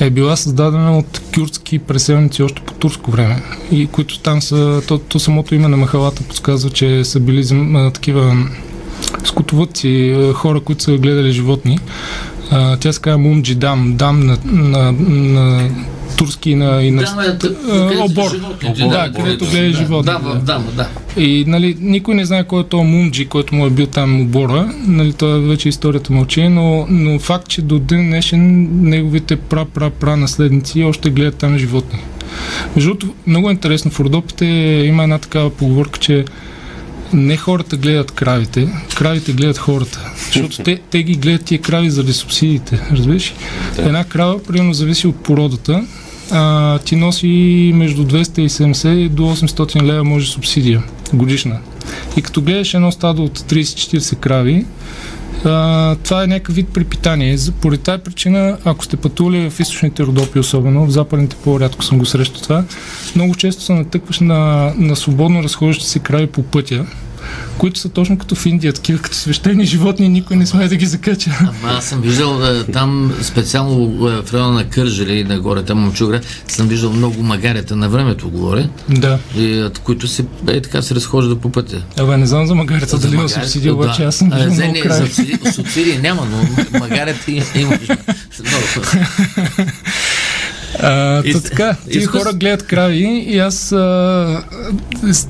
е 0.00 0.10
била 0.10 0.36
създадена 0.36 0.98
от 0.98 1.20
кюртски 1.34 1.78
преселници 1.78 2.42
още 2.42 2.62
по 2.62 2.72
турско 2.72 3.10
време, 3.10 3.42
и 3.72 3.86
които 3.86 4.18
там 4.18 4.42
са, 4.42 4.82
то, 4.88 4.98
то 4.98 5.18
самото 5.18 5.54
име 5.54 5.68
на 5.68 5.76
махалата 5.76 6.22
подсказва, 6.22 6.70
че 6.70 7.04
са 7.04 7.20
били 7.20 7.46
а, 7.74 7.90
такива 7.90 8.36
скотовъдци, 9.24 10.14
хора, 10.34 10.60
които 10.60 10.82
са 10.82 10.98
гледали 10.98 11.32
животни 11.32 11.78
а, 12.52 12.76
тя 12.76 12.92
се 12.92 13.00
казва 13.00 13.18
Мумджи 13.18 13.54
Дам, 13.54 13.94
дам 13.96 14.26
на, 14.26 14.38
на, 14.44 14.92
на 14.92 15.70
турски 16.18 16.50
и 16.50 16.54
на, 16.54 16.82
и 16.82 16.90
на 16.90 17.02
Дам 17.02 17.20
е, 17.20 17.98
обор. 17.98 18.30
Животните, 18.30 18.80
да, 18.82 18.88
да, 18.88 19.12
където 19.12 19.44
гледа 19.50 19.72
животни. 19.72 20.12
Да, 20.12 20.18
да, 20.18 20.38
да, 20.40 20.60
да. 20.76 20.88
И 21.22 21.44
нали, 21.46 21.76
никой 21.80 22.14
не 22.14 22.24
знае 22.24 22.44
кой 22.44 22.60
е 22.60 22.64
този 22.64 22.84
Мумджи, 22.84 23.26
който 23.26 23.54
му 23.54 23.66
е 23.66 23.70
бил 23.70 23.86
там 23.86 24.20
обора. 24.20 24.72
Нали, 24.86 25.12
това 25.12 25.38
вече 25.38 25.68
историята 25.68 26.12
мълчи, 26.12 26.48
но, 26.48 26.86
но 26.88 27.18
факт, 27.18 27.48
че 27.48 27.62
до 27.62 27.78
ден 27.78 28.06
днешен 28.06 28.68
неговите 28.88 29.36
пра-пра-пра 29.36 30.16
наследници 30.16 30.84
още 30.84 31.10
гледат 31.10 31.36
там 31.36 31.58
животни. 31.58 31.98
Между 32.76 32.90
другото, 32.90 33.14
много 33.26 33.50
интересно, 33.50 33.90
в 33.90 34.00
Родопите 34.00 34.46
има 34.86 35.02
една 35.02 35.18
такава 35.18 35.50
поговорка, 35.50 35.98
че 36.00 36.24
не 37.12 37.36
хората 37.36 37.76
гледат 37.76 38.10
кравите, 38.10 38.68
кравите 38.96 39.32
гледат 39.32 39.58
хората. 39.58 40.10
Защото 40.26 40.62
те, 40.62 40.80
те 40.90 41.02
ги 41.02 41.14
гледат 41.14 41.44
тия 41.44 41.60
крави 41.60 41.90
заради 41.90 42.12
субсидиите. 42.12 42.80
Разбираш? 42.92 43.34
Да. 43.76 43.82
Една 43.82 44.04
крава, 44.04 44.42
примерно, 44.42 44.74
зависи 44.74 45.06
от 45.06 45.22
породата. 45.22 45.84
а, 46.30 46.78
ти 46.78 46.96
носи 46.96 47.72
между 47.74 48.04
270 48.04 49.08
до 49.08 49.22
800 49.22 49.82
лева 49.82 50.04
може 50.04 50.30
субсидия 50.30 50.82
годишна. 51.14 51.58
И 52.16 52.22
като 52.22 52.42
гледаш 52.42 52.74
едно 52.74 52.92
стадо 52.92 53.24
от 53.24 53.38
30-40 53.38 54.16
крави, 54.16 54.66
а, 55.44 55.94
това 55.94 56.24
е 56.24 56.26
някакъв 56.26 56.54
вид 56.54 56.68
препитание. 56.68 57.36
Поради 57.60 57.82
тази 57.82 58.02
причина, 58.02 58.58
ако 58.64 58.84
сте 58.84 58.96
пътували 58.96 59.50
в 59.50 59.60
източните 59.60 60.02
родопи, 60.02 60.38
особено, 60.38 60.86
в 60.86 60.90
западните 60.90 61.36
по-рядко 61.44 61.84
съм 61.84 61.98
го 61.98 62.06
срещал 62.06 62.42
това, 62.42 62.64
много 63.16 63.34
често 63.34 63.62
се 63.62 63.72
натъкваш 63.72 64.20
на, 64.20 64.72
на 64.78 64.96
свободно 64.96 65.42
разхождащи 65.42 65.88
се 65.90 65.98
крави 65.98 66.26
по 66.26 66.42
пътя 66.42 66.86
които 67.58 67.80
са 67.80 67.88
точно 67.88 68.18
като 68.18 68.34
в 68.34 68.46
Индия, 68.46 68.72
такива 68.72 68.98
като 68.98 69.16
свещени 69.16 69.64
животни, 69.64 70.08
никой 70.08 70.36
не 70.36 70.46
смее 70.46 70.68
да 70.68 70.76
ги 70.76 70.86
закача. 70.86 71.30
Ама 71.40 71.72
аз 71.78 71.84
съм 71.84 72.00
виждал 72.00 72.40
е, 72.42 72.64
там 72.64 73.12
специално 73.22 74.08
е, 74.08 74.22
в 74.22 74.34
района 74.34 74.52
на 74.52 74.64
Кържали, 74.64 75.24
нагоре, 75.24 75.62
там 75.62 75.78
Момчугра, 75.78 76.20
съм 76.48 76.68
виждал 76.68 76.92
много 76.92 77.22
магарета 77.22 77.76
на 77.76 77.88
времето 77.88 78.30
горе, 78.30 78.68
да. 78.88 79.18
и, 79.36 79.58
е, 79.58 79.70
които 79.84 80.08
се, 80.08 80.24
е, 80.48 80.60
така 80.60 80.82
се 80.82 80.94
разхождат 80.94 81.40
по 81.40 81.52
пътя. 81.52 81.82
Абе, 81.98 82.16
не 82.16 82.26
знам 82.26 82.46
за 82.46 82.54
магарета, 82.54 82.98
дали 82.98 83.14
има 83.14 83.28
субсидия, 83.28 83.74
обаче 83.74 84.04
аз 84.04 84.16
съм 84.16 84.30
виждал 84.30 84.54
много 84.54 84.80
край. 84.82 85.10
Субсидии 85.52 85.98
няма, 85.98 86.28
но 86.30 86.78
магарета 86.78 87.30
има. 87.54 87.78
А, 90.80 91.22
и, 91.24 91.40
така, 91.42 91.76
ти 91.90 91.98
изкус... 91.98 92.22
хора 92.22 92.32
гледат 92.32 92.66
крави 92.66 93.24
и 93.28 93.38
аз 93.38 93.72
а, 93.72 94.42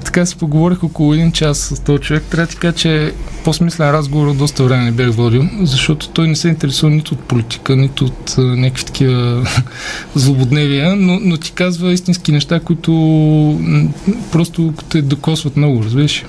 така 0.05 0.27
си 0.27 0.37
поговорих 0.37 0.85
около 0.85 1.15
един 1.15 1.33
час 1.33 1.59
с 1.59 1.81
този 1.81 2.03
човек. 2.03 2.23
Трябва 2.31 2.47
да 2.47 2.51
ти 2.51 2.57
кажа, 2.57 2.75
че 2.75 3.13
по-смислен 3.45 3.91
разговор 3.91 4.27
от 4.27 4.39
доста 4.39 4.65
време 4.65 4.85
не 4.85 4.91
бях 4.93 5.11
водил, 5.11 5.45
защото 5.63 6.09
той 6.09 6.29
не 6.29 6.37
се 6.37 6.49
интересува 6.49 6.91
нито 6.91 7.15
от 7.15 7.21
политика, 7.21 7.77
нито 7.77 8.05
от 8.05 8.35
а, 8.39 8.41
някакви 8.41 8.85
такива 8.85 9.47
злободневия, 10.15 10.97
но, 10.97 11.19
но 11.23 11.37
ти 11.37 11.53
казва 11.53 11.93
истински 11.93 12.33
неща, 12.33 12.61
които 12.61 12.93
просто 14.33 14.75
те 14.89 15.03
докосват 15.03 15.57
много, 15.57 15.85
разбираш? 15.85 16.25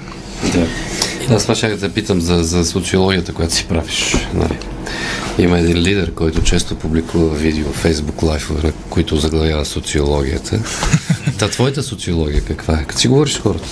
Да. 0.53 0.67
Аз 1.35 1.41
това 1.41 1.55
ще 1.55 1.75
да 1.75 1.89
питам 1.89 2.21
за, 2.21 2.43
за 2.43 2.65
социологията, 2.65 3.33
която 3.33 3.53
си 3.53 3.65
правиш. 3.69 4.15
Нали? 4.33 4.57
Има 5.39 5.59
един 5.59 5.77
лидер, 5.77 6.13
който 6.13 6.43
често 6.43 6.75
публикува 6.75 7.35
видео 7.35 7.65
в 7.65 7.83
Facebook 7.83 8.63
на 8.63 8.71
които 8.89 9.17
заглавява 9.17 9.65
социологията. 9.65 10.59
Та 11.39 11.49
твоята 11.49 11.83
социология 11.83 12.41
каква 12.41 12.73
е? 12.73 12.83
Като 12.83 12.99
си 12.99 13.07
говориш 13.07 13.33
с 13.33 13.39
хората? 13.39 13.69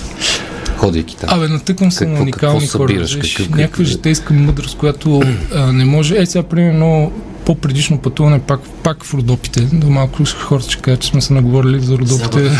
ходейки 0.82 1.16
там. 1.16 1.30
Абе, 1.32 1.48
натъквам 1.48 1.92
се 1.92 2.06
на 2.06 2.20
уникални 2.20 2.66
хора. 2.66 2.94
какъв, 2.94 3.48
някаква 3.48 3.84
житейска 3.84 4.34
мъдрост, 4.34 4.78
която 4.78 5.22
а, 5.54 5.72
не 5.72 5.84
може. 5.84 6.16
Е, 6.16 6.26
сега, 6.26 6.42
примерно, 6.42 7.12
по-предишно 7.46 7.98
пътуване 7.98 8.38
пак, 8.38 8.60
пак 8.82 9.04
в 9.04 9.14
Родопите. 9.14 9.60
До 9.60 9.90
малко 9.90 10.24
хората 10.40 10.70
ще 10.70 10.82
кажат, 10.82 11.00
че 11.00 11.08
сме 11.08 11.20
се 11.20 11.32
наговорили 11.32 11.80
за 11.80 11.98
Родопите. 11.98 12.50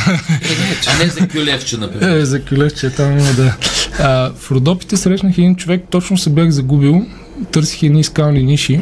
а 0.87 0.99
не 1.05 1.11
за 1.11 1.29
Кюлевче, 1.29 1.77
например. 1.77 2.17
Е, 2.17 2.25
за 2.25 2.45
Кюлевче, 2.45 2.91
там 2.91 3.19
има 3.19 3.33
да. 3.33 3.57
А, 3.99 4.33
в 4.39 4.51
Родопите 4.51 4.97
срещнах 4.97 5.39
един 5.39 5.57
човек, 5.57 5.85
точно 5.91 6.19
се 6.19 6.31
бях 6.31 6.51
загубил 6.51 7.07
търсих 7.45 7.83
едни 7.83 8.05
скални 8.05 8.43
ниши. 8.43 8.81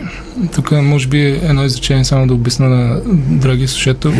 Тук 0.55 0.71
може 0.73 1.09
би 1.09 1.21
е 1.21 1.41
едно 1.43 1.65
изречение 1.65 2.05
само 2.05 2.27
да 2.27 2.35
обясна 2.35 2.69
на 2.69 3.01
драги 3.31 3.67
слушател. 3.67 4.13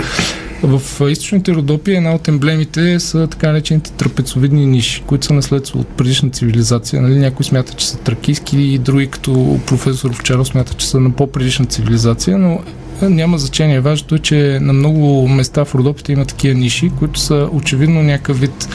В 0.63 1.11
източните 1.11 1.55
Родопи 1.55 1.93
една 1.93 2.15
от 2.15 2.29
емблемите 2.29 3.01
са 3.01 3.27
така 3.27 3.47
наречените 3.47 3.93
трапецовидни 3.93 4.67
ниши, 4.67 5.03
които 5.07 5.27
са 5.27 5.33
наследство 5.33 5.79
от 5.79 5.89
предишна 5.89 6.31
цивилизация. 6.31 7.03
Нали, 7.03 7.19
някои 7.19 7.45
смятат, 7.45 7.77
че 7.77 7.89
са 7.89 7.99
тракийски 7.99 8.59
и 8.59 8.79
други, 8.79 9.07
като 9.07 9.61
професор 9.67 10.11
Овчаров, 10.11 10.49
смятат, 10.49 10.77
че 10.77 10.87
са 10.87 11.01
на 11.01 11.11
по-предишна 11.11 11.67
цивилизация, 11.67 12.39
но 12.39 12.61
няма 13.03 13.39
значение. 13.39 13.81
Важното 13.81 14.15
е, 14.15 14.19
че 14.19 14.59
на 14.61 14.73
много 14.73 15.29
места 15.29 15.65
в 15.65 15.75
Родопите 15.75 16.13
има 16.13 16.25
такива 16.25 16.55
ниши, 16.55 16.91
които 16.99 17.21
са 17.21 17.49
очевидно 17.53 18.03
някакъв 18.03 18.41
вид 18.41 18.69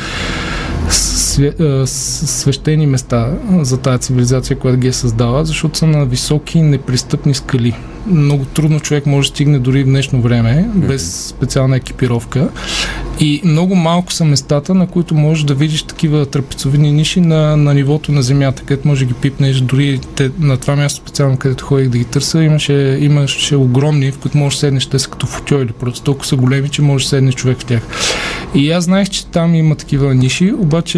свещени 1.86 2.88
места 2.88 3.34
за 3.62 3.78
тази 3.78 4.00
цивилизация, 4.00 4.60
която 4.60 4.80
ги 4.80 4.88
е 4.88 4.94
създала, 4.94 5.46
защото 5.46 5.78
са 5.78 5.88
на 5.88 6.06
високи 6.06 6.62
непристъпни 6.62 7.34
скали 7.34 7.76
много 8.08 8.46
трудно 8.46 8.80
човек 8.80 9.06
може 9.06 9.30
да 9.30 9.36
стигне 9.36 9.60
дори 9.60 9.84
в 9.84 9.86
днешно 9.86 10.22
време, 10.22 10.70
без 10.76 11.26
специална 11.28 11.78
екипировка. 11.78 12.50
И 13.20 13.42
много 13.44 13.76
малко 13.76 14.14
са 14.14 14.26
местата, 14.26 14.74
на 14.74 14.88
които 14.88 15.16
можеш 15.16 15.44
да 15.44 15.54
видиш 15.54 15.84
такива 15.84 16.26
трапецовидни 16.26 16.92
ниши 16.92 17.22
на, 17.22 17.58
на 17.58 17.74
нивото 17.74 18.12
на 18.12 18.22
земята, 18.22 18.64
където 18.66 18.88
може 18.88 19.06
да 19.06 19.14
ги 19.14 19.20
пипнеш. 19.22 19.60
Дори 19.60 20.00
те, 20.16 20.32
на 20.40 20.58
това 20.58 20.76
място 20.76 21.02
специално, 21.02 21.38
където 21.38 21.66
ходих 21.66 21.90
да 21.90 21.98
ги 21.98 22.06
търся, 22.06 22.44
имаше, 22.44 22.98
имаше 23.02 23.56
огромни, 23.56 24.12
в 24.12 24.18
които 24.18 24.38
можеш 24.38 24.58
да 24.58 24.60
седнеш, 24.60 24.86
те 24.86 25.00
са 25.00 25.10
като 25.10 25.28
футьойли, 25.28 25.72
просто 25.72 26.02
толкова 26.04 26.26
са 26.26 26.36
големи, 26.36 26.70
че 26.70 26.82
можеш 26.82 27.06
да 27.06 27.10
седнеш 27.10 27.36
човек 27.36 27.60
в 27.60 27.66
тях. 27.66 27.82
И 28.56 28.72
аз 28.72 28.84
знаех, 28.84 29.10
че 29.10 29.26
там 29.26 29.56
има 29.56 29.76
такива 29.76 30.16
ниши, 30.16 30.54
обаче 30.54 30.98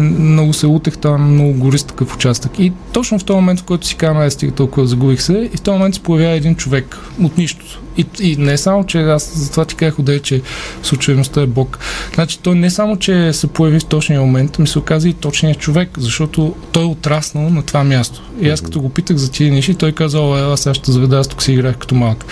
много 0.00 0.52
се 0.52 0.66
утех 0.66 0.98
там, 0.98 1.32
много 1.32 1.52
горист 1.52 1.86
такъв 1.86 2.14
участък. 2.14 2.58
И 2.58 2.72
точно 2.92 3.18
в 3.18 3.24
този 3.24 3.36
момент, 3.36 3.60
в 3.60 3.64
който 3.64 3.86
си 3.86 3.94
казвам, 3.94 4.22
аз 4.22 4.32
стига 4.32 4.52
толкова 4.52 4.86
загубих 4.86 5.22
се, 5.22 5.50
и 5.54 5.56
в 5.56 5.60
този 5.60 5.78
момент 5.78 5.94
се 5.94 6.00
появява 6.00 6.34
един 6.34 6.54
човек 6.54 6.98
от 7.22 7.38
нищото. 7.38 7.80
И, 7.96 8.06
и 8.20 8.36
не 8.36 8.58
само, 8.58 8.84
че 8.84 9.02
аз 9.02 9.32
затова 9.34 9.64
ти 9.64 9.74
казах, 9.74 10.22
че 10.22 10.42
случайността 10.82 11.42
е 11.42 11.46
Бог. 11.58 11.78
Значи 12.14 12.38
той 12.38 12.54
не 12.54 12.70
само, 12.70 12.96
че 12.96 13.32
се 13.32 13.46
появи 13.46 13.80
в 13.80 13.84
точния 13.84 14.20
момент, 14.20 14.58
ми 14.58 14.66
се 14.66 14.78
оказа 14.78 15.08
и 15.08 15.12
точният 15.12 15.58
човек, 15.58 15.90
защото 15.98 16.54
той 16.72 16.82
е 16.82 16.86
отраснал 16.86 17.50
на 17.50 17.62
това 17.62 17.84
място. 17.84 18.22
И 18.40 18.48
аз 18.48 18.60
като 18.60 18.80
го 18.80 18.88
питах 18.88 19.16
за 19.16 19.30
тия 19.30 19.52
ниши, 19.52 19.74
той 19.74 19.92
каза, 19.92 20.20
о, 20.20 20.38
ела, 20.38 20.56
сега 20.56 20.74
ще 20.74 20.92
заведа, 20.92 21.18
аз 21.18 21.28
тук 21.28 21.42
си 21.42 21.52
играх 21.52 21.76
като 21.76 21.94
малък. 21.94 22.24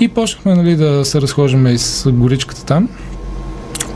И 0.00 0.08
почнахме 0.08 0.54
нали, 0.54 0.76
да 0.76 1.04
се 1.04 1.20
разхождаме 1.20 1.72
из 1.72 2.06
горичката 2.08 2.64
там 2.64 2.88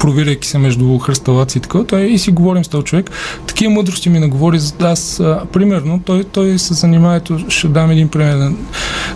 провирайки 0.05 0.49
се 0.49 0.59
между 0.59 0.99
хръсталаци 0.99 1.59
и 1.59 1.61
така, 1.61 1.85
той 1.85 2.01
и 2.01 2.19
си 2.19 2.31
говорим 2.31 2.65
с 2.65 2.69
този 2.69 2.85
човек. 2.85 3.11
Такива 3.47 3.73
мъдрости 3.73 4.09
ми 4.09 4.19
наговори. 4.19 4.59
Аз, 4.81 5.21
а, 5.21 5.43
примерно, 5.53 6.01
той, 6.05 6.25
той 6.25 6.59
се 6.59 6.75
занимава, 6.75 7.17
ето 7.17 7.39
ще 7.49 7.69
дам 7.69 7.91
един 7.91 8.09
пример 8.09 8.37
да, 8.37 8.53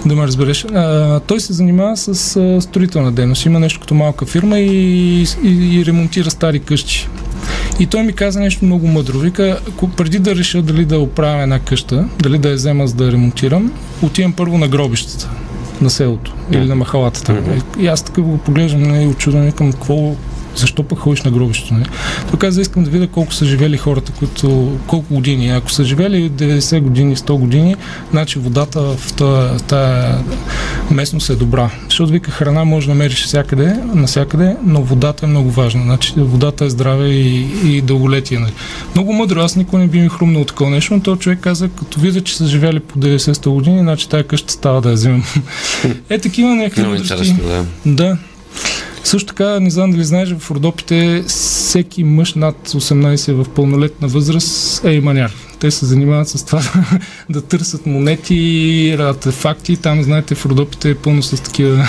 да 0.07 0.15
ме 0.15 0.27
разбереш. 0.27 0.65
А, 0.65 1.21
той 1.21 1.41
се 1.41 1.53
занимава 1.53 1.97
с 1.97 2.37
а, 2.37 2.61
строителна 2.61 3.13
дейност. 3.13 3.45
Има 3.45 3.61
нещо 3.61 3.81
като 3.81 3.95
малка 3.95 4.27
фирма 4.27 4.59
и, 4.59 5.23
и, 5.45 5.79
и 5.79 5.87
ремонтира 5.87 6.31
стари 6.31 6.61
къщи. 6.61 7.09
И 7.81 7.87
той 7.87 8.03
ми 8.03 8.13
каза 8.13 8.41
нещо 8.41 8.65
много 8.65 8.87
мъдро. 8.87 9.19
Вика, 9.19 9.61
преди 9.97 10.19
да 10.19 10.37
реша 10.37 10.63
дали 10.63 10.85
да 10.85 10.99
оправя 10.99 11.43
една 11.43 11.59
къща, 11.59 12.05
дали 12.23 12.39
да 12.39 12.49
я 12.49 12.55
взема 12.55 12.87
за 12.87 12.95
да 12.95 13.05
я 13.05 13.13
ремонтирам, 13.13 13.73
отивам 14.03 14.33
първо 14.33 14.59
на 14.59 14.69
гробищата 14.69 15.31
на 15.81 15.91
селото 15.91 16.35
или 16.53 16.65
на 16.65 16.75
махалата. 16.75 17.21
Mm-hmm. 17.21 17.79
И 17.79 17.87
аз 17.87 18.03
така 18.03 18.23
го 18.23 18.39
поглеждам 18.39 19.01
и 19.01 19.07
очудвам, 19.07 19.45
викам, 19.45 19.73
какво, 19.73 20.15
защо 20.57 20.83
пък 20.83 20.99
ходиш 20.99 21.23
на 21.23 21.31
гробището? 21.31 21.75
Не? 21.75 21.85
Той 22.31 22.39
каза, 22.39 22.61
искам 22.61 22.85
да 22.85 22.91
видя 22.91 23.07
колко 23.07 23.35
са 23.35 23.45
живели 23.45 23.77
хората, 23.77 24.13
които, 24.13 24.79
колко 24.87 25.15
години. 25.15 25.51
Ако 25.51 25.71
са 25.71 25.85
живели 25.85 26.31
90 26.31 26.81
години, 26.81 27.17
100 27.17 27.39
години, 27.39 27.77
значи 28.11 28.39
водата 28.39 28.81
в 28.81 29.13
тази 29.63 30.25
местност 30.91 31.31
е 31.31 31.35
добра. 31.35 31.71
Защото 31.89 32.13
вика, 32.13 32.31
храна 32.31 32.65
може 32.65 32.87
да 32.87 32.95
намериш 32.95 33.25
всякъде, 33.25 33.77
навсякъде, 33.95 34.57
но 34.65 34.83
водата 34.83 35.27
е 35.27 35.29
много 35.29 35.51
важна. 35.51 35.83
Значи 35.83 36.13
водата 36.17 36.65
е 36.65 36.71
здраве 36.71 37.09
и, 37.09 37.47
и 37.65 37.81
дълголетие. 37.81 38.39
Нали? 38.39 38.53
Много 38.95 39.13
мъдро, 39.13 39.41
аз 39.41 39.57
никой 39.57 39.81
не 39.81 39.87
би 39.87 40.01
ми 40.01 40.09
хрумнал 40.09 40.45
такова 40.45 40.71
нещо, 40.71 40.95
но 40.95 41.01
този 41.01 41.21
човек 41.21 41.41
каза, 41.41 41.69
като 41.69 42.01
видя, 42.01 42.21
че 42.21 42.37
са 42.37 42.47
живели 42.47 42.81
по 42.81 42.99
90 42.99 43.49
години, 43.49 43.79
значи 43.79 44.09
тази 44.09 44.25
къща 44.25 44.53
става 44.53 44.81
да 44.81 44.89
я 44.89 44.95
взимам. 44.95 45.25
е, 46.11 46.19
такива 46.19 46.49
някакви 46.49 46.83
мъдрости. 46.83 47.35
Да. 47.35 47.65
да. 47.87 48.17
Също 49.09 49.27
така, 49.27 49.61
не 49.61 49.71
знам 49.71 49.91
дали 49.91 50.05
знаеш, 50.05 50.35
в 50.39 50.51
Родопите 50.51 51.25
всеки 51.27 52.05
мъж 52.05 52.35
над 52.35 52.69
18 52.69 53.33
в 53.33 53.49
пълнолетна 53.49 54.09
възраст 54.09 54.85
е 54.85 54.91
иманяр. 54.91 55.33
Те 55.59 55.71
се 55.71 55.87
занимават 55.87 56.29
с 56.29 56.45
това 56.45 56.63
да 57.31 57.43
търсят 57.43 57.87
монети, 57.87 58.97
артефакти. 58.99 59.77
Там, 59.77 60.03
знаете, 60.03 60.35
в 60.35 60.47
Родопите 60.47 60.91
е 60.91 60.95
пълно 60.95 61.23
с 61.23 61.43
такива... 61.43 61.89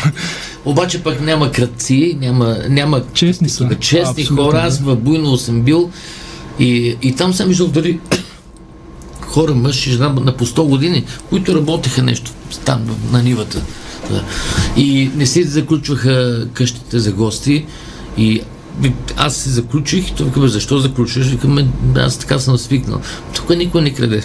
Обаче 0.66 1.04
пък 1.04 1.22
няма 1.22 1.52
кръци, 1.52 2.18
няма, 2.22 2.58
няма 2.70 3.04
честни, 3.14 3.50
са. 3.50 3.70
честни 3.80 4.26
хора. 4.26 4.62
Аз 4.64 4.80
в 4.80 4.96
Буйно 4.96 5.38
съм 5.38 5.62
бил 5.62 5.92
и, 6.60 6.98
и 7.02 7.16
там 7.16 7.34
съм 7.34 7.48
виждал 7.48 7.68
дали 7.68 8.00
хора, 9.22 9.56
мъж 9.56 9.88
и 9.88 9.92
жена 9.92 10.10
на 10.10 10.38
по 10.38 10.46
100 10.46 10.64
години, 10.64 11.06
които 11.30 11.56
работеха 11.56 12.04
нещо 12.04 12.32
там 12.66 12.98
на 13.12 13.24
нивата. 13.24 13.62
И 14.78 15.12
не 15.16 15.25
се 15.25 15.44
заключваха 15.44 16.48
къщите 16.54 17.00
за 17.00 17.12
гости 17.12 17.66
и 18.18 18.42
аз 19.18 19.36
се 19.36 19.50
заключих 19.50 20.16
той 20.16 20.32
каза, 20.32 20.48
защо 20.48 20.78
заключваш? 20.78 21.28
Викаме, 21.28 21.68
аз 21.96 22.18
така 22.18 22.39
съм 22.39 22.58
свикнал. 22.58 23.01
Тук 23.36 23.50
никой 23.50 23.82
не 23.82 23.94
краде. 23.94 24.24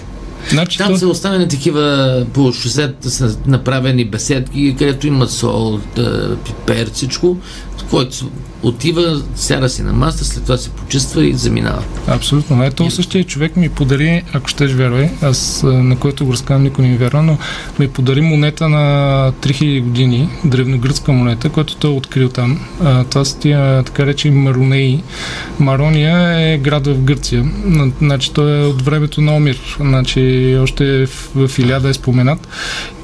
Значи, 0.51 0.79
Там 0.79 0.89
то- 0.89 0.99
са 0.99 1.09
оставени 1.09 1.49
такива 1.49 1.85
по 2.33 2.53
шосета 2.53 3.11
са 3.11 3.37
направени 3.47 4.05
беседки, 4.05 4.75
където 4.79 5.07
има 5.07 5.29
сол, 5.29 5.79
пипер, 6.37 6.91
всичко, 6.91 7.37
който 7.91 8.31
отива, 8.63 9.23
сяда 9.35 9.69
си 9.69 9.83
на 9.83 9.93
маста, 9.93 10.25
след 10.25 10.43
това 10.43 10.57
се 10.57 10.71
почиства 10.71 11.25
и 11.25 11.35
заминава. 11.35 11.83
Абсолютно. 12.07 12.57
Не, 12.57 12.71
то 12.71 12.91
същия 12.91 13.25
човек 13.25 13.57
ми 13.57 13.69
подари, 13.69 14.23
ако 14.33 14.49
щеш 14.49 14.73
вярвай, 14.73 15.11
аз 15.23 15.63
на 15.65 15.97
който 15.97 16.27
го 16.27 16.33
разказвам, 16.33 16.63
никой 16.63 16.85
не 16.85 16.91
ми 16.91 16.97
вярва, 16.97 17.23
но 17.23 17.39
ми 17.79 17.89
подари 17.89 18.21
монета 18.21 18.69
на 18.69 18.85
3000 19.33 19.81
години, 19.81 20.29
древногръцка 20.45 21.13
монета, 21.13 21.49
която 21.49 21.77
той 21.77 21.91
е 21.91 21.95
открил 21.95 22.29
там. 22.29 22.61
А, 22.83 23.05
това 23.05 23.25
са 23.25 23.39
тия 23.39 23.83
така 23.83 24.07
речени 24.07 24.35
Маронеи. 24.37 25.03
Марония 25.59 26.19
е 26.45 26.59
град 26.59 26.87
в 26.87 26.99
Гърция. 26.99 27.45
На- 27.65 27.91
Значи 27.99 28.33
той 28.33 28.61
е 28.61 28.65
от 28.65 28.83
времето 28.83 29.21
на 29.21 29.37
Омир. 29.37 29.77
Значи 29.81 30.21
още 30.63 31.07
в, 31.07 31.49
в 31.49 31.59
Илиада 31.59 31.89
е 31.89 31.95
споменат. 31.95 32.49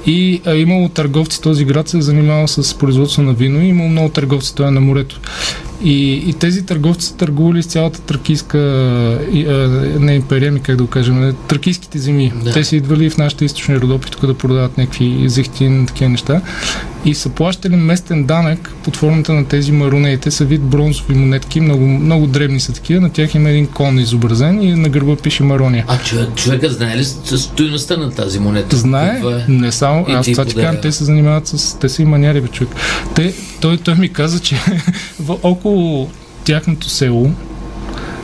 И 0.07 0.43
а, 0.47 0.55
имало 0.55 0.89
търговци, 0.89 1.43
този 1.43 1.65
град 1.65 1.89
се 1.89 1.99
е 1.99 2.03
занимавал 2.03 2.49
с 2.49 2.79
производство 2.79 3.23
на 3.23 3.33
вино 3.33 3.61
и 3.61 3.69
имало 3.69 3.89
много 3.89 4.09
търговци, 4.09 4.55
той 4.55 4.69
е 4.69 4.71
на 4.71 4.81
морето. 4.81 5.21
И, 5.85 6.13
и 6.27 6.33
тези 6.33 6.67
търговци 6.67 7.07
са 7.07 7.17
търгували 7.17 7.63
с 7.63 7.67
цялата 7.67 8.01
тракийска, 8.01 8.59
не 10.01 10.15
империя 10.15 10.53
ми, 10.53 10.61
как 10.61 10.77
да 10.77 10.83
го 10.83 10.91
кажем, 10.91 11.35
тракийските 11.49 11.99
земи. 11.99 12.33
Да. 12.45 12.53
Те 12.53 12.65
са 12.65 12.77
идвали 12.77 13.11
в 13.11 13.19
нашите 13.19 13.45
източни 13.45 13.81
родопи 13.81 14.11
тук 14.11 14.27
да 14.27 14.35
продават 14.35 14.79
някакви 14.79 15.29
зехтин, 15.29 15.87
такива 15.87 16.09
неща. 16.11 16.41
И 17.05 17.15
са 17.15 17.29
плащали 17.29 17.77
местен 17.77 18.25
данък 18.25 18.75
под 18.85 18.97
формата 18.97 19.33
на 19.33 19.45
тези 19.45 19.73
маронеи. 19.73 20.17
Те 20.17 20.31
са 20.31 20.45
вид 20.45 20.61
бронзови 20.61 21.15
монетки, 21.15 21.61
много, 21.61 21.87
много 21.87 22.27
дребни 22.27 22.61
са 22.61 22.73
такива. 22.73 23.01
На 23.01 23.11
тях 23.11 23.35
има 23.35 23.51
един 23.51 23.67
кон 23.67 23.99
изобразен 23.99 24.63
и 24.63 24.75
на 24.75 24.89
гърба 24.89 25.17
пише 25.17 25.43
Марония. 25.43 25.85
А 25.89 25.99
човек, 25.99 26.35
човека 26.35 26.71
знае 26.71 26.97
ли 26.97 27.05
с- 27.05 27.39
стоеността 27.39 27.97
на 27.97 28.11
тази 28.11 28.39
монета? 28.39 28.77
Знае, 28.77 29.23
е? 29.49 29.53
не 29.53 29.73
само, 29.73 30.07
И 30.09 30.13
аз 30.13 30.27
това 30.27 30.45
ти 30.45 30.55
казвам, 30.55 30.77
те 30.83 30.93
се 30.93 31.05
занимават 31.05 31.47
с, 31.47 31.79
те 31.79 31.89
са 31.89 32.03
и 32.03 32.05
маняри, 32.05 32.41
бе, 32.41 32.49
човек. 32.49 32.75
Те, 33.15 33.35
той, 33.61 33.79
той 33.79 33.95
ми 33.95 34.09
каза, 34.09 34.41
че 34.41 34.57
в, 35.21 35.37
около 35.71 36.11
тяхното 36.45 36.89
село, 36.89 37.31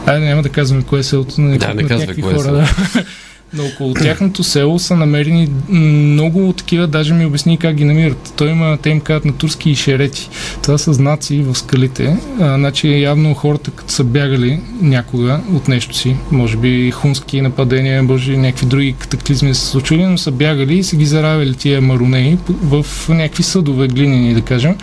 айде 0.06 0.26
няма 0.26 0.42
да 0.42 0.48
казваме 0.48 0.82
кое 0.82 0.98
е 0.98 1.02
селото, 1.02 1.40
на, 1.40 1.58
Да, 1.58 1.74
не 1.74 1.82
някакви 1.82 2.22
кое 2.22 2.32
е 2.32 2.36
хора, 2.36 2.44
село. 2.44 2.56
да. 2.56 3.04
Но 3.52 3.66
около 3.66 3.94
тяхното 3.94 4.44
село 4.44 4.78
са 4.78 4.96
намерени 4.96 5.48
много 5.68 6.52
такива, 6.52 6.86
даже 6.86 7.14
ми 7.14 7.26
обясни 7.26 7.58
как 7.58 7.74
ги 7.74 7.84
намират. 7.84 8.32
Той 8.36 8.48
има, 8.48 8.78
те 8.82 8.90
им 8.90 9.00
казват 9.00 9.24
на 9.24 9.32
турски 9.32 9.70
ишерети. 9.70 10.28
Това 10.62 10.78
са 10.78 10.92
знаци 10.92 11.38
в 11.38 11.54
скалите. 11.54 12.16
А, 12.40 12.56
значи 12.56 13.00
явно 13.00 13.34
хората, 13.34 13.70
като 13.70 13.92
са 13.92 14.04
бягали 14.04 14.60
някога 14.80 15.40
от 15.54 15.68
нещо 15.68 15.96
си, 15.96 16.16
може 16.30 16.56
би 16.56 16.90
хунски 16.90 17.40
нападения, 17.40 18.02
може 18.02 18.30
би 18.30 18.36
някакви 18.36 18.66
други 18.66 18.94
катаклизми 18.98 19.54
са 19.54 19.66
случили, 19.66 20.04
но 20.06 20.18
са 20.18 20.30
бягали 20.30 20.78
и 20.78 20.84
са 20.84 20.96
ги 20.96 21.06
заравили 21.06 21.54
тия 21.54 21.80
маронеи 21.80 22.38
в 22.48 22.86
някакви 23.08 23.42
съдове 23.42 23.88
глинени, 23.88 24.34
да 24.34 24.40
кажем, 24.40 24.76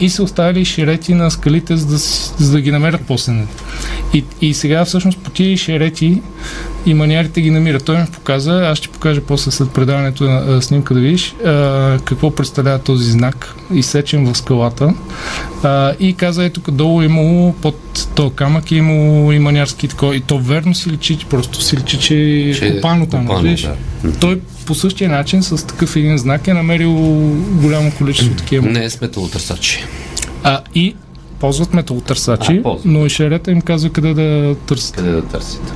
и 0.00 0.10
са 0.10 0.22
оставили 0.22 0.64
шерети 0.64 1.14
на 1.14 1.30
скалите, 1.30 1.76
за 1.76 1.86
да, 1.86 1.98
за 2.44 2.52
да 2.52 2.60
ги 2.60 2.70
намерят 2.70 3.00
после. 3.06 3.46
И, 4.14 4.24
и 4.40 4.54
сега 4.54 4.84
всъщност 4.84 5.18
по 5.18 5.30
тия 5.30 5.56
шерети 5.56 6.22
и 6.86 6.94
маниарите 6.94 7.40
ги 7.40 7.50
намират. 7.50 7.84
Той 7.84 7.98
ми 7.98 8.06
показа, 8.12 8.52
аз 8.52 8.78
ще 8.78 8.88
покажа 8.88 9.20
после 9.20 9.50
след 9.50 9.70
предаването 9.70 10.24
на 10.24 10.62
снимка 10.62 10.94
да 10.94 11.00
видиш 11.00 11.34
а, 11.44 11.98
какво 12.04 12.30
представлява 12.30 12.78
този 12.78 13.10
знак, 13.10 13.54
изсечен 13.74 14.32
в 14.32 14.38
скалата. 14.38 14.94
А, 15.62 15.92
и 16.00 16.14
каза, 16.14 16.44
ето 16.44 16.60
тук 16.60 16.74
долу 16.74 17.02
е 17.02 17.04
имало 17.04 17.52
под 17.52 18.08
този 18.14 18.34
камък 18.34 18.72
е 18.72 18.74
имало 18.74 19.32
и 19.32 19.38
маниарски 19.38 19.88
такова. 19.88 20.16
И 20.16 20.20
то 20.20 20.38
верно 20.38 20.74
си 20.74 20.90
личи, 20.90 21.18
просто 21.30 21.62
си 21.62 21.76
личи, 21.76 21.98
че 21.98 22.14
е 22.16 22.54
Че 22.54 22.66
е 22.66 22.74
копано 22.74 23.06
там. 23.06 23.26
копано, 23.26 23.56
да. 24.04 24.12
Той 24.20 24.40
по 24.66 24.74
същия 24.74 25.10
начин 25.10 25.42
с 25.42 25.66
такъв 25.66 25.96
един 25.96 26.18
знак 26.18 26.48
е 26.48 26.54
намерил 26.54 26.92
голямо 27.52 27.92
количество 27.98 28.34
такива. 28.34 28.68
Не 28.68 28.84
е 28.84 28.90
с 28.90 29.00
металотърсачи. 29.00 29.84
А, 30.42 30.60
и 30.74 30.94
ползват 31.40 31.74
металотърсачи, 31.74 32.52
А, 32.52 32.62
ползват. 32.62 32.84
но 32.84 33.06
и 33.06 33.10
шерета 33.10 33.50
им 33.50 33.60
казва 33.60 33.90
къде 33.90 34.14
да 34.14 34.54
търсят. 34.66 34.96
Къде 34.96 35.10
да 35.10 35.22
търсите? 35.22 35.72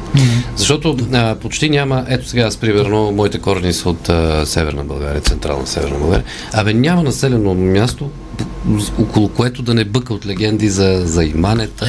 Защото 0.57 0.97
а, 1.13 1.35
почти 1.35 1.71
няма, 1.71 2.05
ето 2.09 2.29
сега 2.29 2.43
аз 2.43 2.57
примерно, 2.57 3.13
моите 3.13 3.39
корени 3.39 3.73
са 3.73 3.89
от 3.89 4.09
а, 4.09 4.47
Северна 4.47 4.85
България, 4.85 5.21
Централна 5.21 5.67
Северна 5.67 5.99
България. 5.99 6.25
Абе 6.53 6.75
няма 6.75 7.03
населено 7.03 7.55
място, 7.55 8.11
около 8.99 9.29
което 9.29 9.63
да 9.63 9.75
не 9.75 9.85
бъка 9.85 10.15
от 10.15 10.27
легенди 10.27 10.69
за, 10.69 11.03
за 11.05 11.25
иманета, 11.25 11.87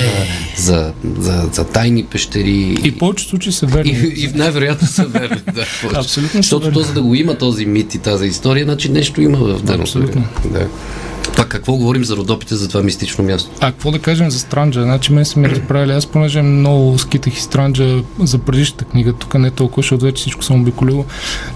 за, 0.58 0.94
за, 1.20 1.50
за 1.54 1.64
тайни 1.68 2.04
пещери. 2.04 2.76
И 2.84 2.92
в 2.92 2.98
повечето 2.98 3.30
случаи 3.30 3.52
са 3.52 3.66
верни. 3.66 3.92
и, 3.92 4.24
и 4.24 4.30
най-вероятно 4.36 4.88
са 4.88 5.06
верни. 5.06 5.42
Да. 5.54 5.66
Абсолютно 6.00 6.38
Защото 6.42 6.72
то, 6.72 6.80
за 6.80 6.94
да 6.94 7.02
го 7.02 7.16
има 7.16 7.36
този 7.38 7.66
мит 7.66 7.96
и 7.96 8.00
тази 8.00 8.26
история, 8.28 8.66
значи 8.66 8.90
нещо 8.90 9.22
има 9.22 9.38
в 9.38 9.62
дъното. 9.64 9.82
Абсолютно. 9.82 10.24
Да. 10.54 10.68
Пак 11.38 11.48
какво 11.48 11.74
говорим 11.74 12.04
за 12.04 12.16
родопите 12.16 12.56
за 12.56 12.68
това 12.68 12.84
мистично 12.84 13.24
място? 13.24 13.50
А 13.60 13.72
какво 13.72 13.92
да 13.92 14.00
кажем 14.00 14.32
за 14.32 14.40
Странджа? 14.40 14.84
Значи 14.84 15.14
мен 15.14 15.26
са 15.26 15.40
ми 15.40 15.50
разправили. 15.50 15.92
Аз 15.92 16.06
понеже 16.06 16.42
много 16.42 17.00
скитах 17.00 17.38
и 17.38 17.42
Странджа 17.42 18.04
за 18.20 18.38
предишната 18.38 18.86
книга, 18.86 19.14
тук 19.14 19.34
не 19.34 19.52
толкова, 19.52 19.82
защото 19.82 20.06
вече 20.06 20.22
всичко 20.22 20.44
съм 20.44 20.62
обиколил, 20.62 21.06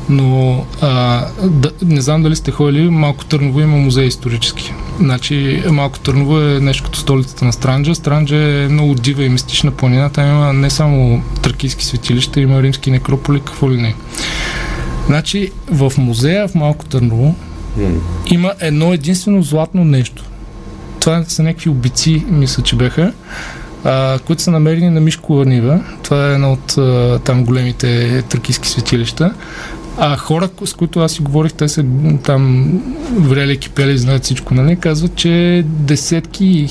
но 0.09 0.65
а, 0.81 1.25
да, 1.43 1.71
не 1.81 2.01
знам 2.01 2.23
дали 2.23 2.35
сте 2.35 2.51
ходили, 2.51 2.89
Малко 2.89 3.25
Търново 3.25 3.61
има 3.61 3.77
музей 3.77 4.05
исторически. 4.05 4.73
Значи 4.99 5.63
Малко 5.71 5.99
Търново 5.99 6.39
е 6.39 6.59
нещо 6.59 6.83
като 6.83 6.99
столицата 6.99 7.45
на 7.45 7.53
Странджа. 7.53 7.95
Странджа 7.95 8.35
е 8.35 8.67
много 8.67 8.95
дива 8.95 9.23
и 9.23 9.29
мистична 9.29 9.71
планина. 9.71 10.09
Там 10.09 10.29
има 10.29 10.53
не 10.53 10.69
само 10.69 11.23
тракийски 11.41 11.85
светилища, 11.85 12.39
има 12.39 12.61
римски 12.61 12.91
некрополи, 12.91 13.41
какво 13.45 13.71
ли 13.71 13.81
не. 13.81 13.95
Значи 15.07 15.51
в 15.71 15.93
музея 15.97 16.47
в 16.47 16.55
Малко 16.55 16.85
Търново 16.85 17.35
има 18.31 18.53
едно 18.59 18.93
единствено 18.93 19.43
златно 19.43 19.85
нещо. 19.85 20.23
Това 20.99 21.23
са 21.27 21.43
някакви 21.43 21.69
обици, 21.69 22.25
мисля, 22.29 22.63
че 22.63 22.75
беха, 22.75 23.13
а, 23.83 24.19
които 24.19 24.41
са 24.41 24.51
намерени 24.51 24.89
на 24.89 25.01
Мишкова 25.01 25.45
нива. 25.45 25.83
Това 26.03 26.29
е 26.29 26.33
едно 26.33 26.51
от 26.51 26.77
а, 26.77 27.19
там 27.19 27.45
големите 27.45 28.21
тракийски 28.21 28.67
светилища. 28.69 29.33
А 29.97 30.17
хора, 30.17 30.49
с 30.65 30.73
които 30.73 30.99
аз 30.99 31.11
си 31.11 31.21
говорих, 31.21 31.53
те 31.53 31.67
са 31.67 31.85
там 32.23 32.71
врели, 33.17 33.57
кипели, 33.57 33.97
знаят 33.97 34.23
всичко, 34.23 34.53
нали? 34.53 34.75
Казват, 34.75 35.15
че 35.15 35.63
десетки, 35.65 36.67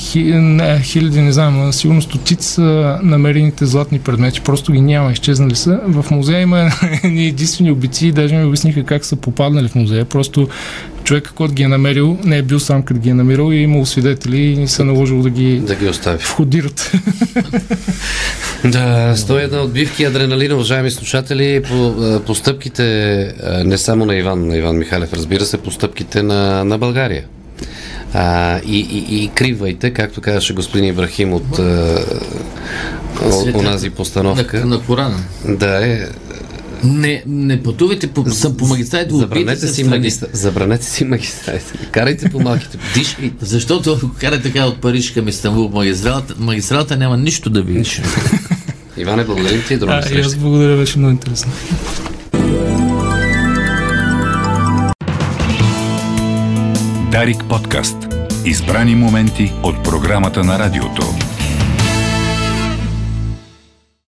хиляди, 0.82 1.20
не 1.20 1.32
знам, 1.32 1.72
сигурно 1.72 2.02
стотици 2.02 2.48
са 2.48 2.98
намерените 3.02 3.66
златни 3.66 3.98
предмети. 3.98 4.40
Просто 4.40 4.72
ги 4.72 4.80
няма, 4.80 5.12
изчезнали 5.12 5.54
са. 5.54 5.80
В 5.86 6.10
музея 6.10 6.40
има 6.40 6.70
едни 7.04 7.26
единствени 7.26 7.70
обици, 7.70 8.12
даже 8.12 8.36
ми 8.36 8.44
обясниха 8.44 8.84
как 8.84 9.04
са 9.04 9.16
попаднали 9.16 9.68
в 9.68 9.74
музея. 9.74 10.04
Просто 10.04 10.48
човека, 11.04 11.32
който 11.32 11.54
ги 11.54 11.62
е 11.62 11.68
намерил, 11.68 12.18
не 12.24 12.38
е 12.38 12.42
бил 12.42 12.60
сам 12.60 12.82
като 12.82 13.00
ги 13.00 13.10
е 13.10 13.14
намирал 13.14 13.52
и 13.52 13.56
е 13.56 13.60
имал 13.60 13.86
свидетели 13.86 14.40
и 14.40 14.68
се 14.68 14.82
е 14.82 14.84
наложило 14.84 15.22
да 15.22 15.30
ги 15.30 15.58
Да 15.58 15.74
ги 15.74 15.88
остави. 15.88 16.18
входират. 16.18 16.92
Да, 18.64 19.14
101 19.16 19.60
отбивки 19.60 20.04
адреналина, 20.04 20.54
уважаеми 20.54 20.90
слушатели, 20.90 21.62
по 21.62 21.94
постъпките 22.26 22.84
не 23.64 23.78
само 23.78 24.06
на 24.06 24.16
Иван, 24.16 24.46
на 24.46 24.56
Иван 24.56 24.78
Михалев, 24.78 25.12
разбира 25.12 25.44
се, 25.44 25.58
постъпките 25.58 26.22
на, 26.22 26.64
на 26.64 26.78
България. 26.78 27.24
А, 28.14 28.58
и, 28.58 28.78
и, 28.80 29.24
и 29.24 29.28
кривайте, 29.28 29.90
както 29.90 30.20
казваше 30.20 30.52
господин 30.52 30.84
Ибрахим 30.84 31.32
от, 31.32 31.58
а, 31.58 31.98
от 33.22 33.54
онази 33.54 33.88
На, 33.88 33.94
постановка. 33.94 34.66
на 34.66 34.80
Корана. 34.80 35.18
Да, 35.48 35.86
е. 35.86 36.00
Не, 36.84 37.22
не 37.26 37.62
пътувайте 37.62 38.06
по, 38.06 38.30
са, 38.30 38.56
по 38.56 38.66
магистралите, 38.66 39.14
Забранете 39.14 39.66
си, 39.66 39.72
страни. 39.72 39.88
магистра... 39.88 40.26
Забранете 40.32 40.84
си 40.84 41.04
магистралите. 41.04 41.88
Карайте 41.90 42.28
по 42.30 42.40
малките. 42.40 42.78
Дишайте. 42.94 43.44
Защото 43.44 43.92
ако 43.92 44.10
кара 44.20 44.42
така 44.42 44.66
от 44.66 44.80
Париж 44.80 45.10
към 45.10 45.28
Истанбул 45.28 45.68
магистралата, 45.68 46.34
магистралата 46.38 46.96
няма 46.96 47.16
нищо 47.16 47.50
да 47.50 47.62
видиш. 47.62 48.02
Иване, 48.96 49.24
благодарим 49.24 49.62
ти 49.68 49.74
и 49.74 49.76
друга 49.76 50.02
А, 50.04 50.14
и 50.14 50.20
аз 50.20 50.36
благодаря, 50.36 50.76
беше 50.76 50.98
много 50.98 51.12
интересно. 51.12 51.52
Дарик 57.12 57.44
подкаст. 57.48 57.96
Избрани 58.44 58.94
моменти 58.94 59.52
от 59.62 59.84
програмата 59.84 60.44
на 60.44 60.58
радиото. 60.58 61.02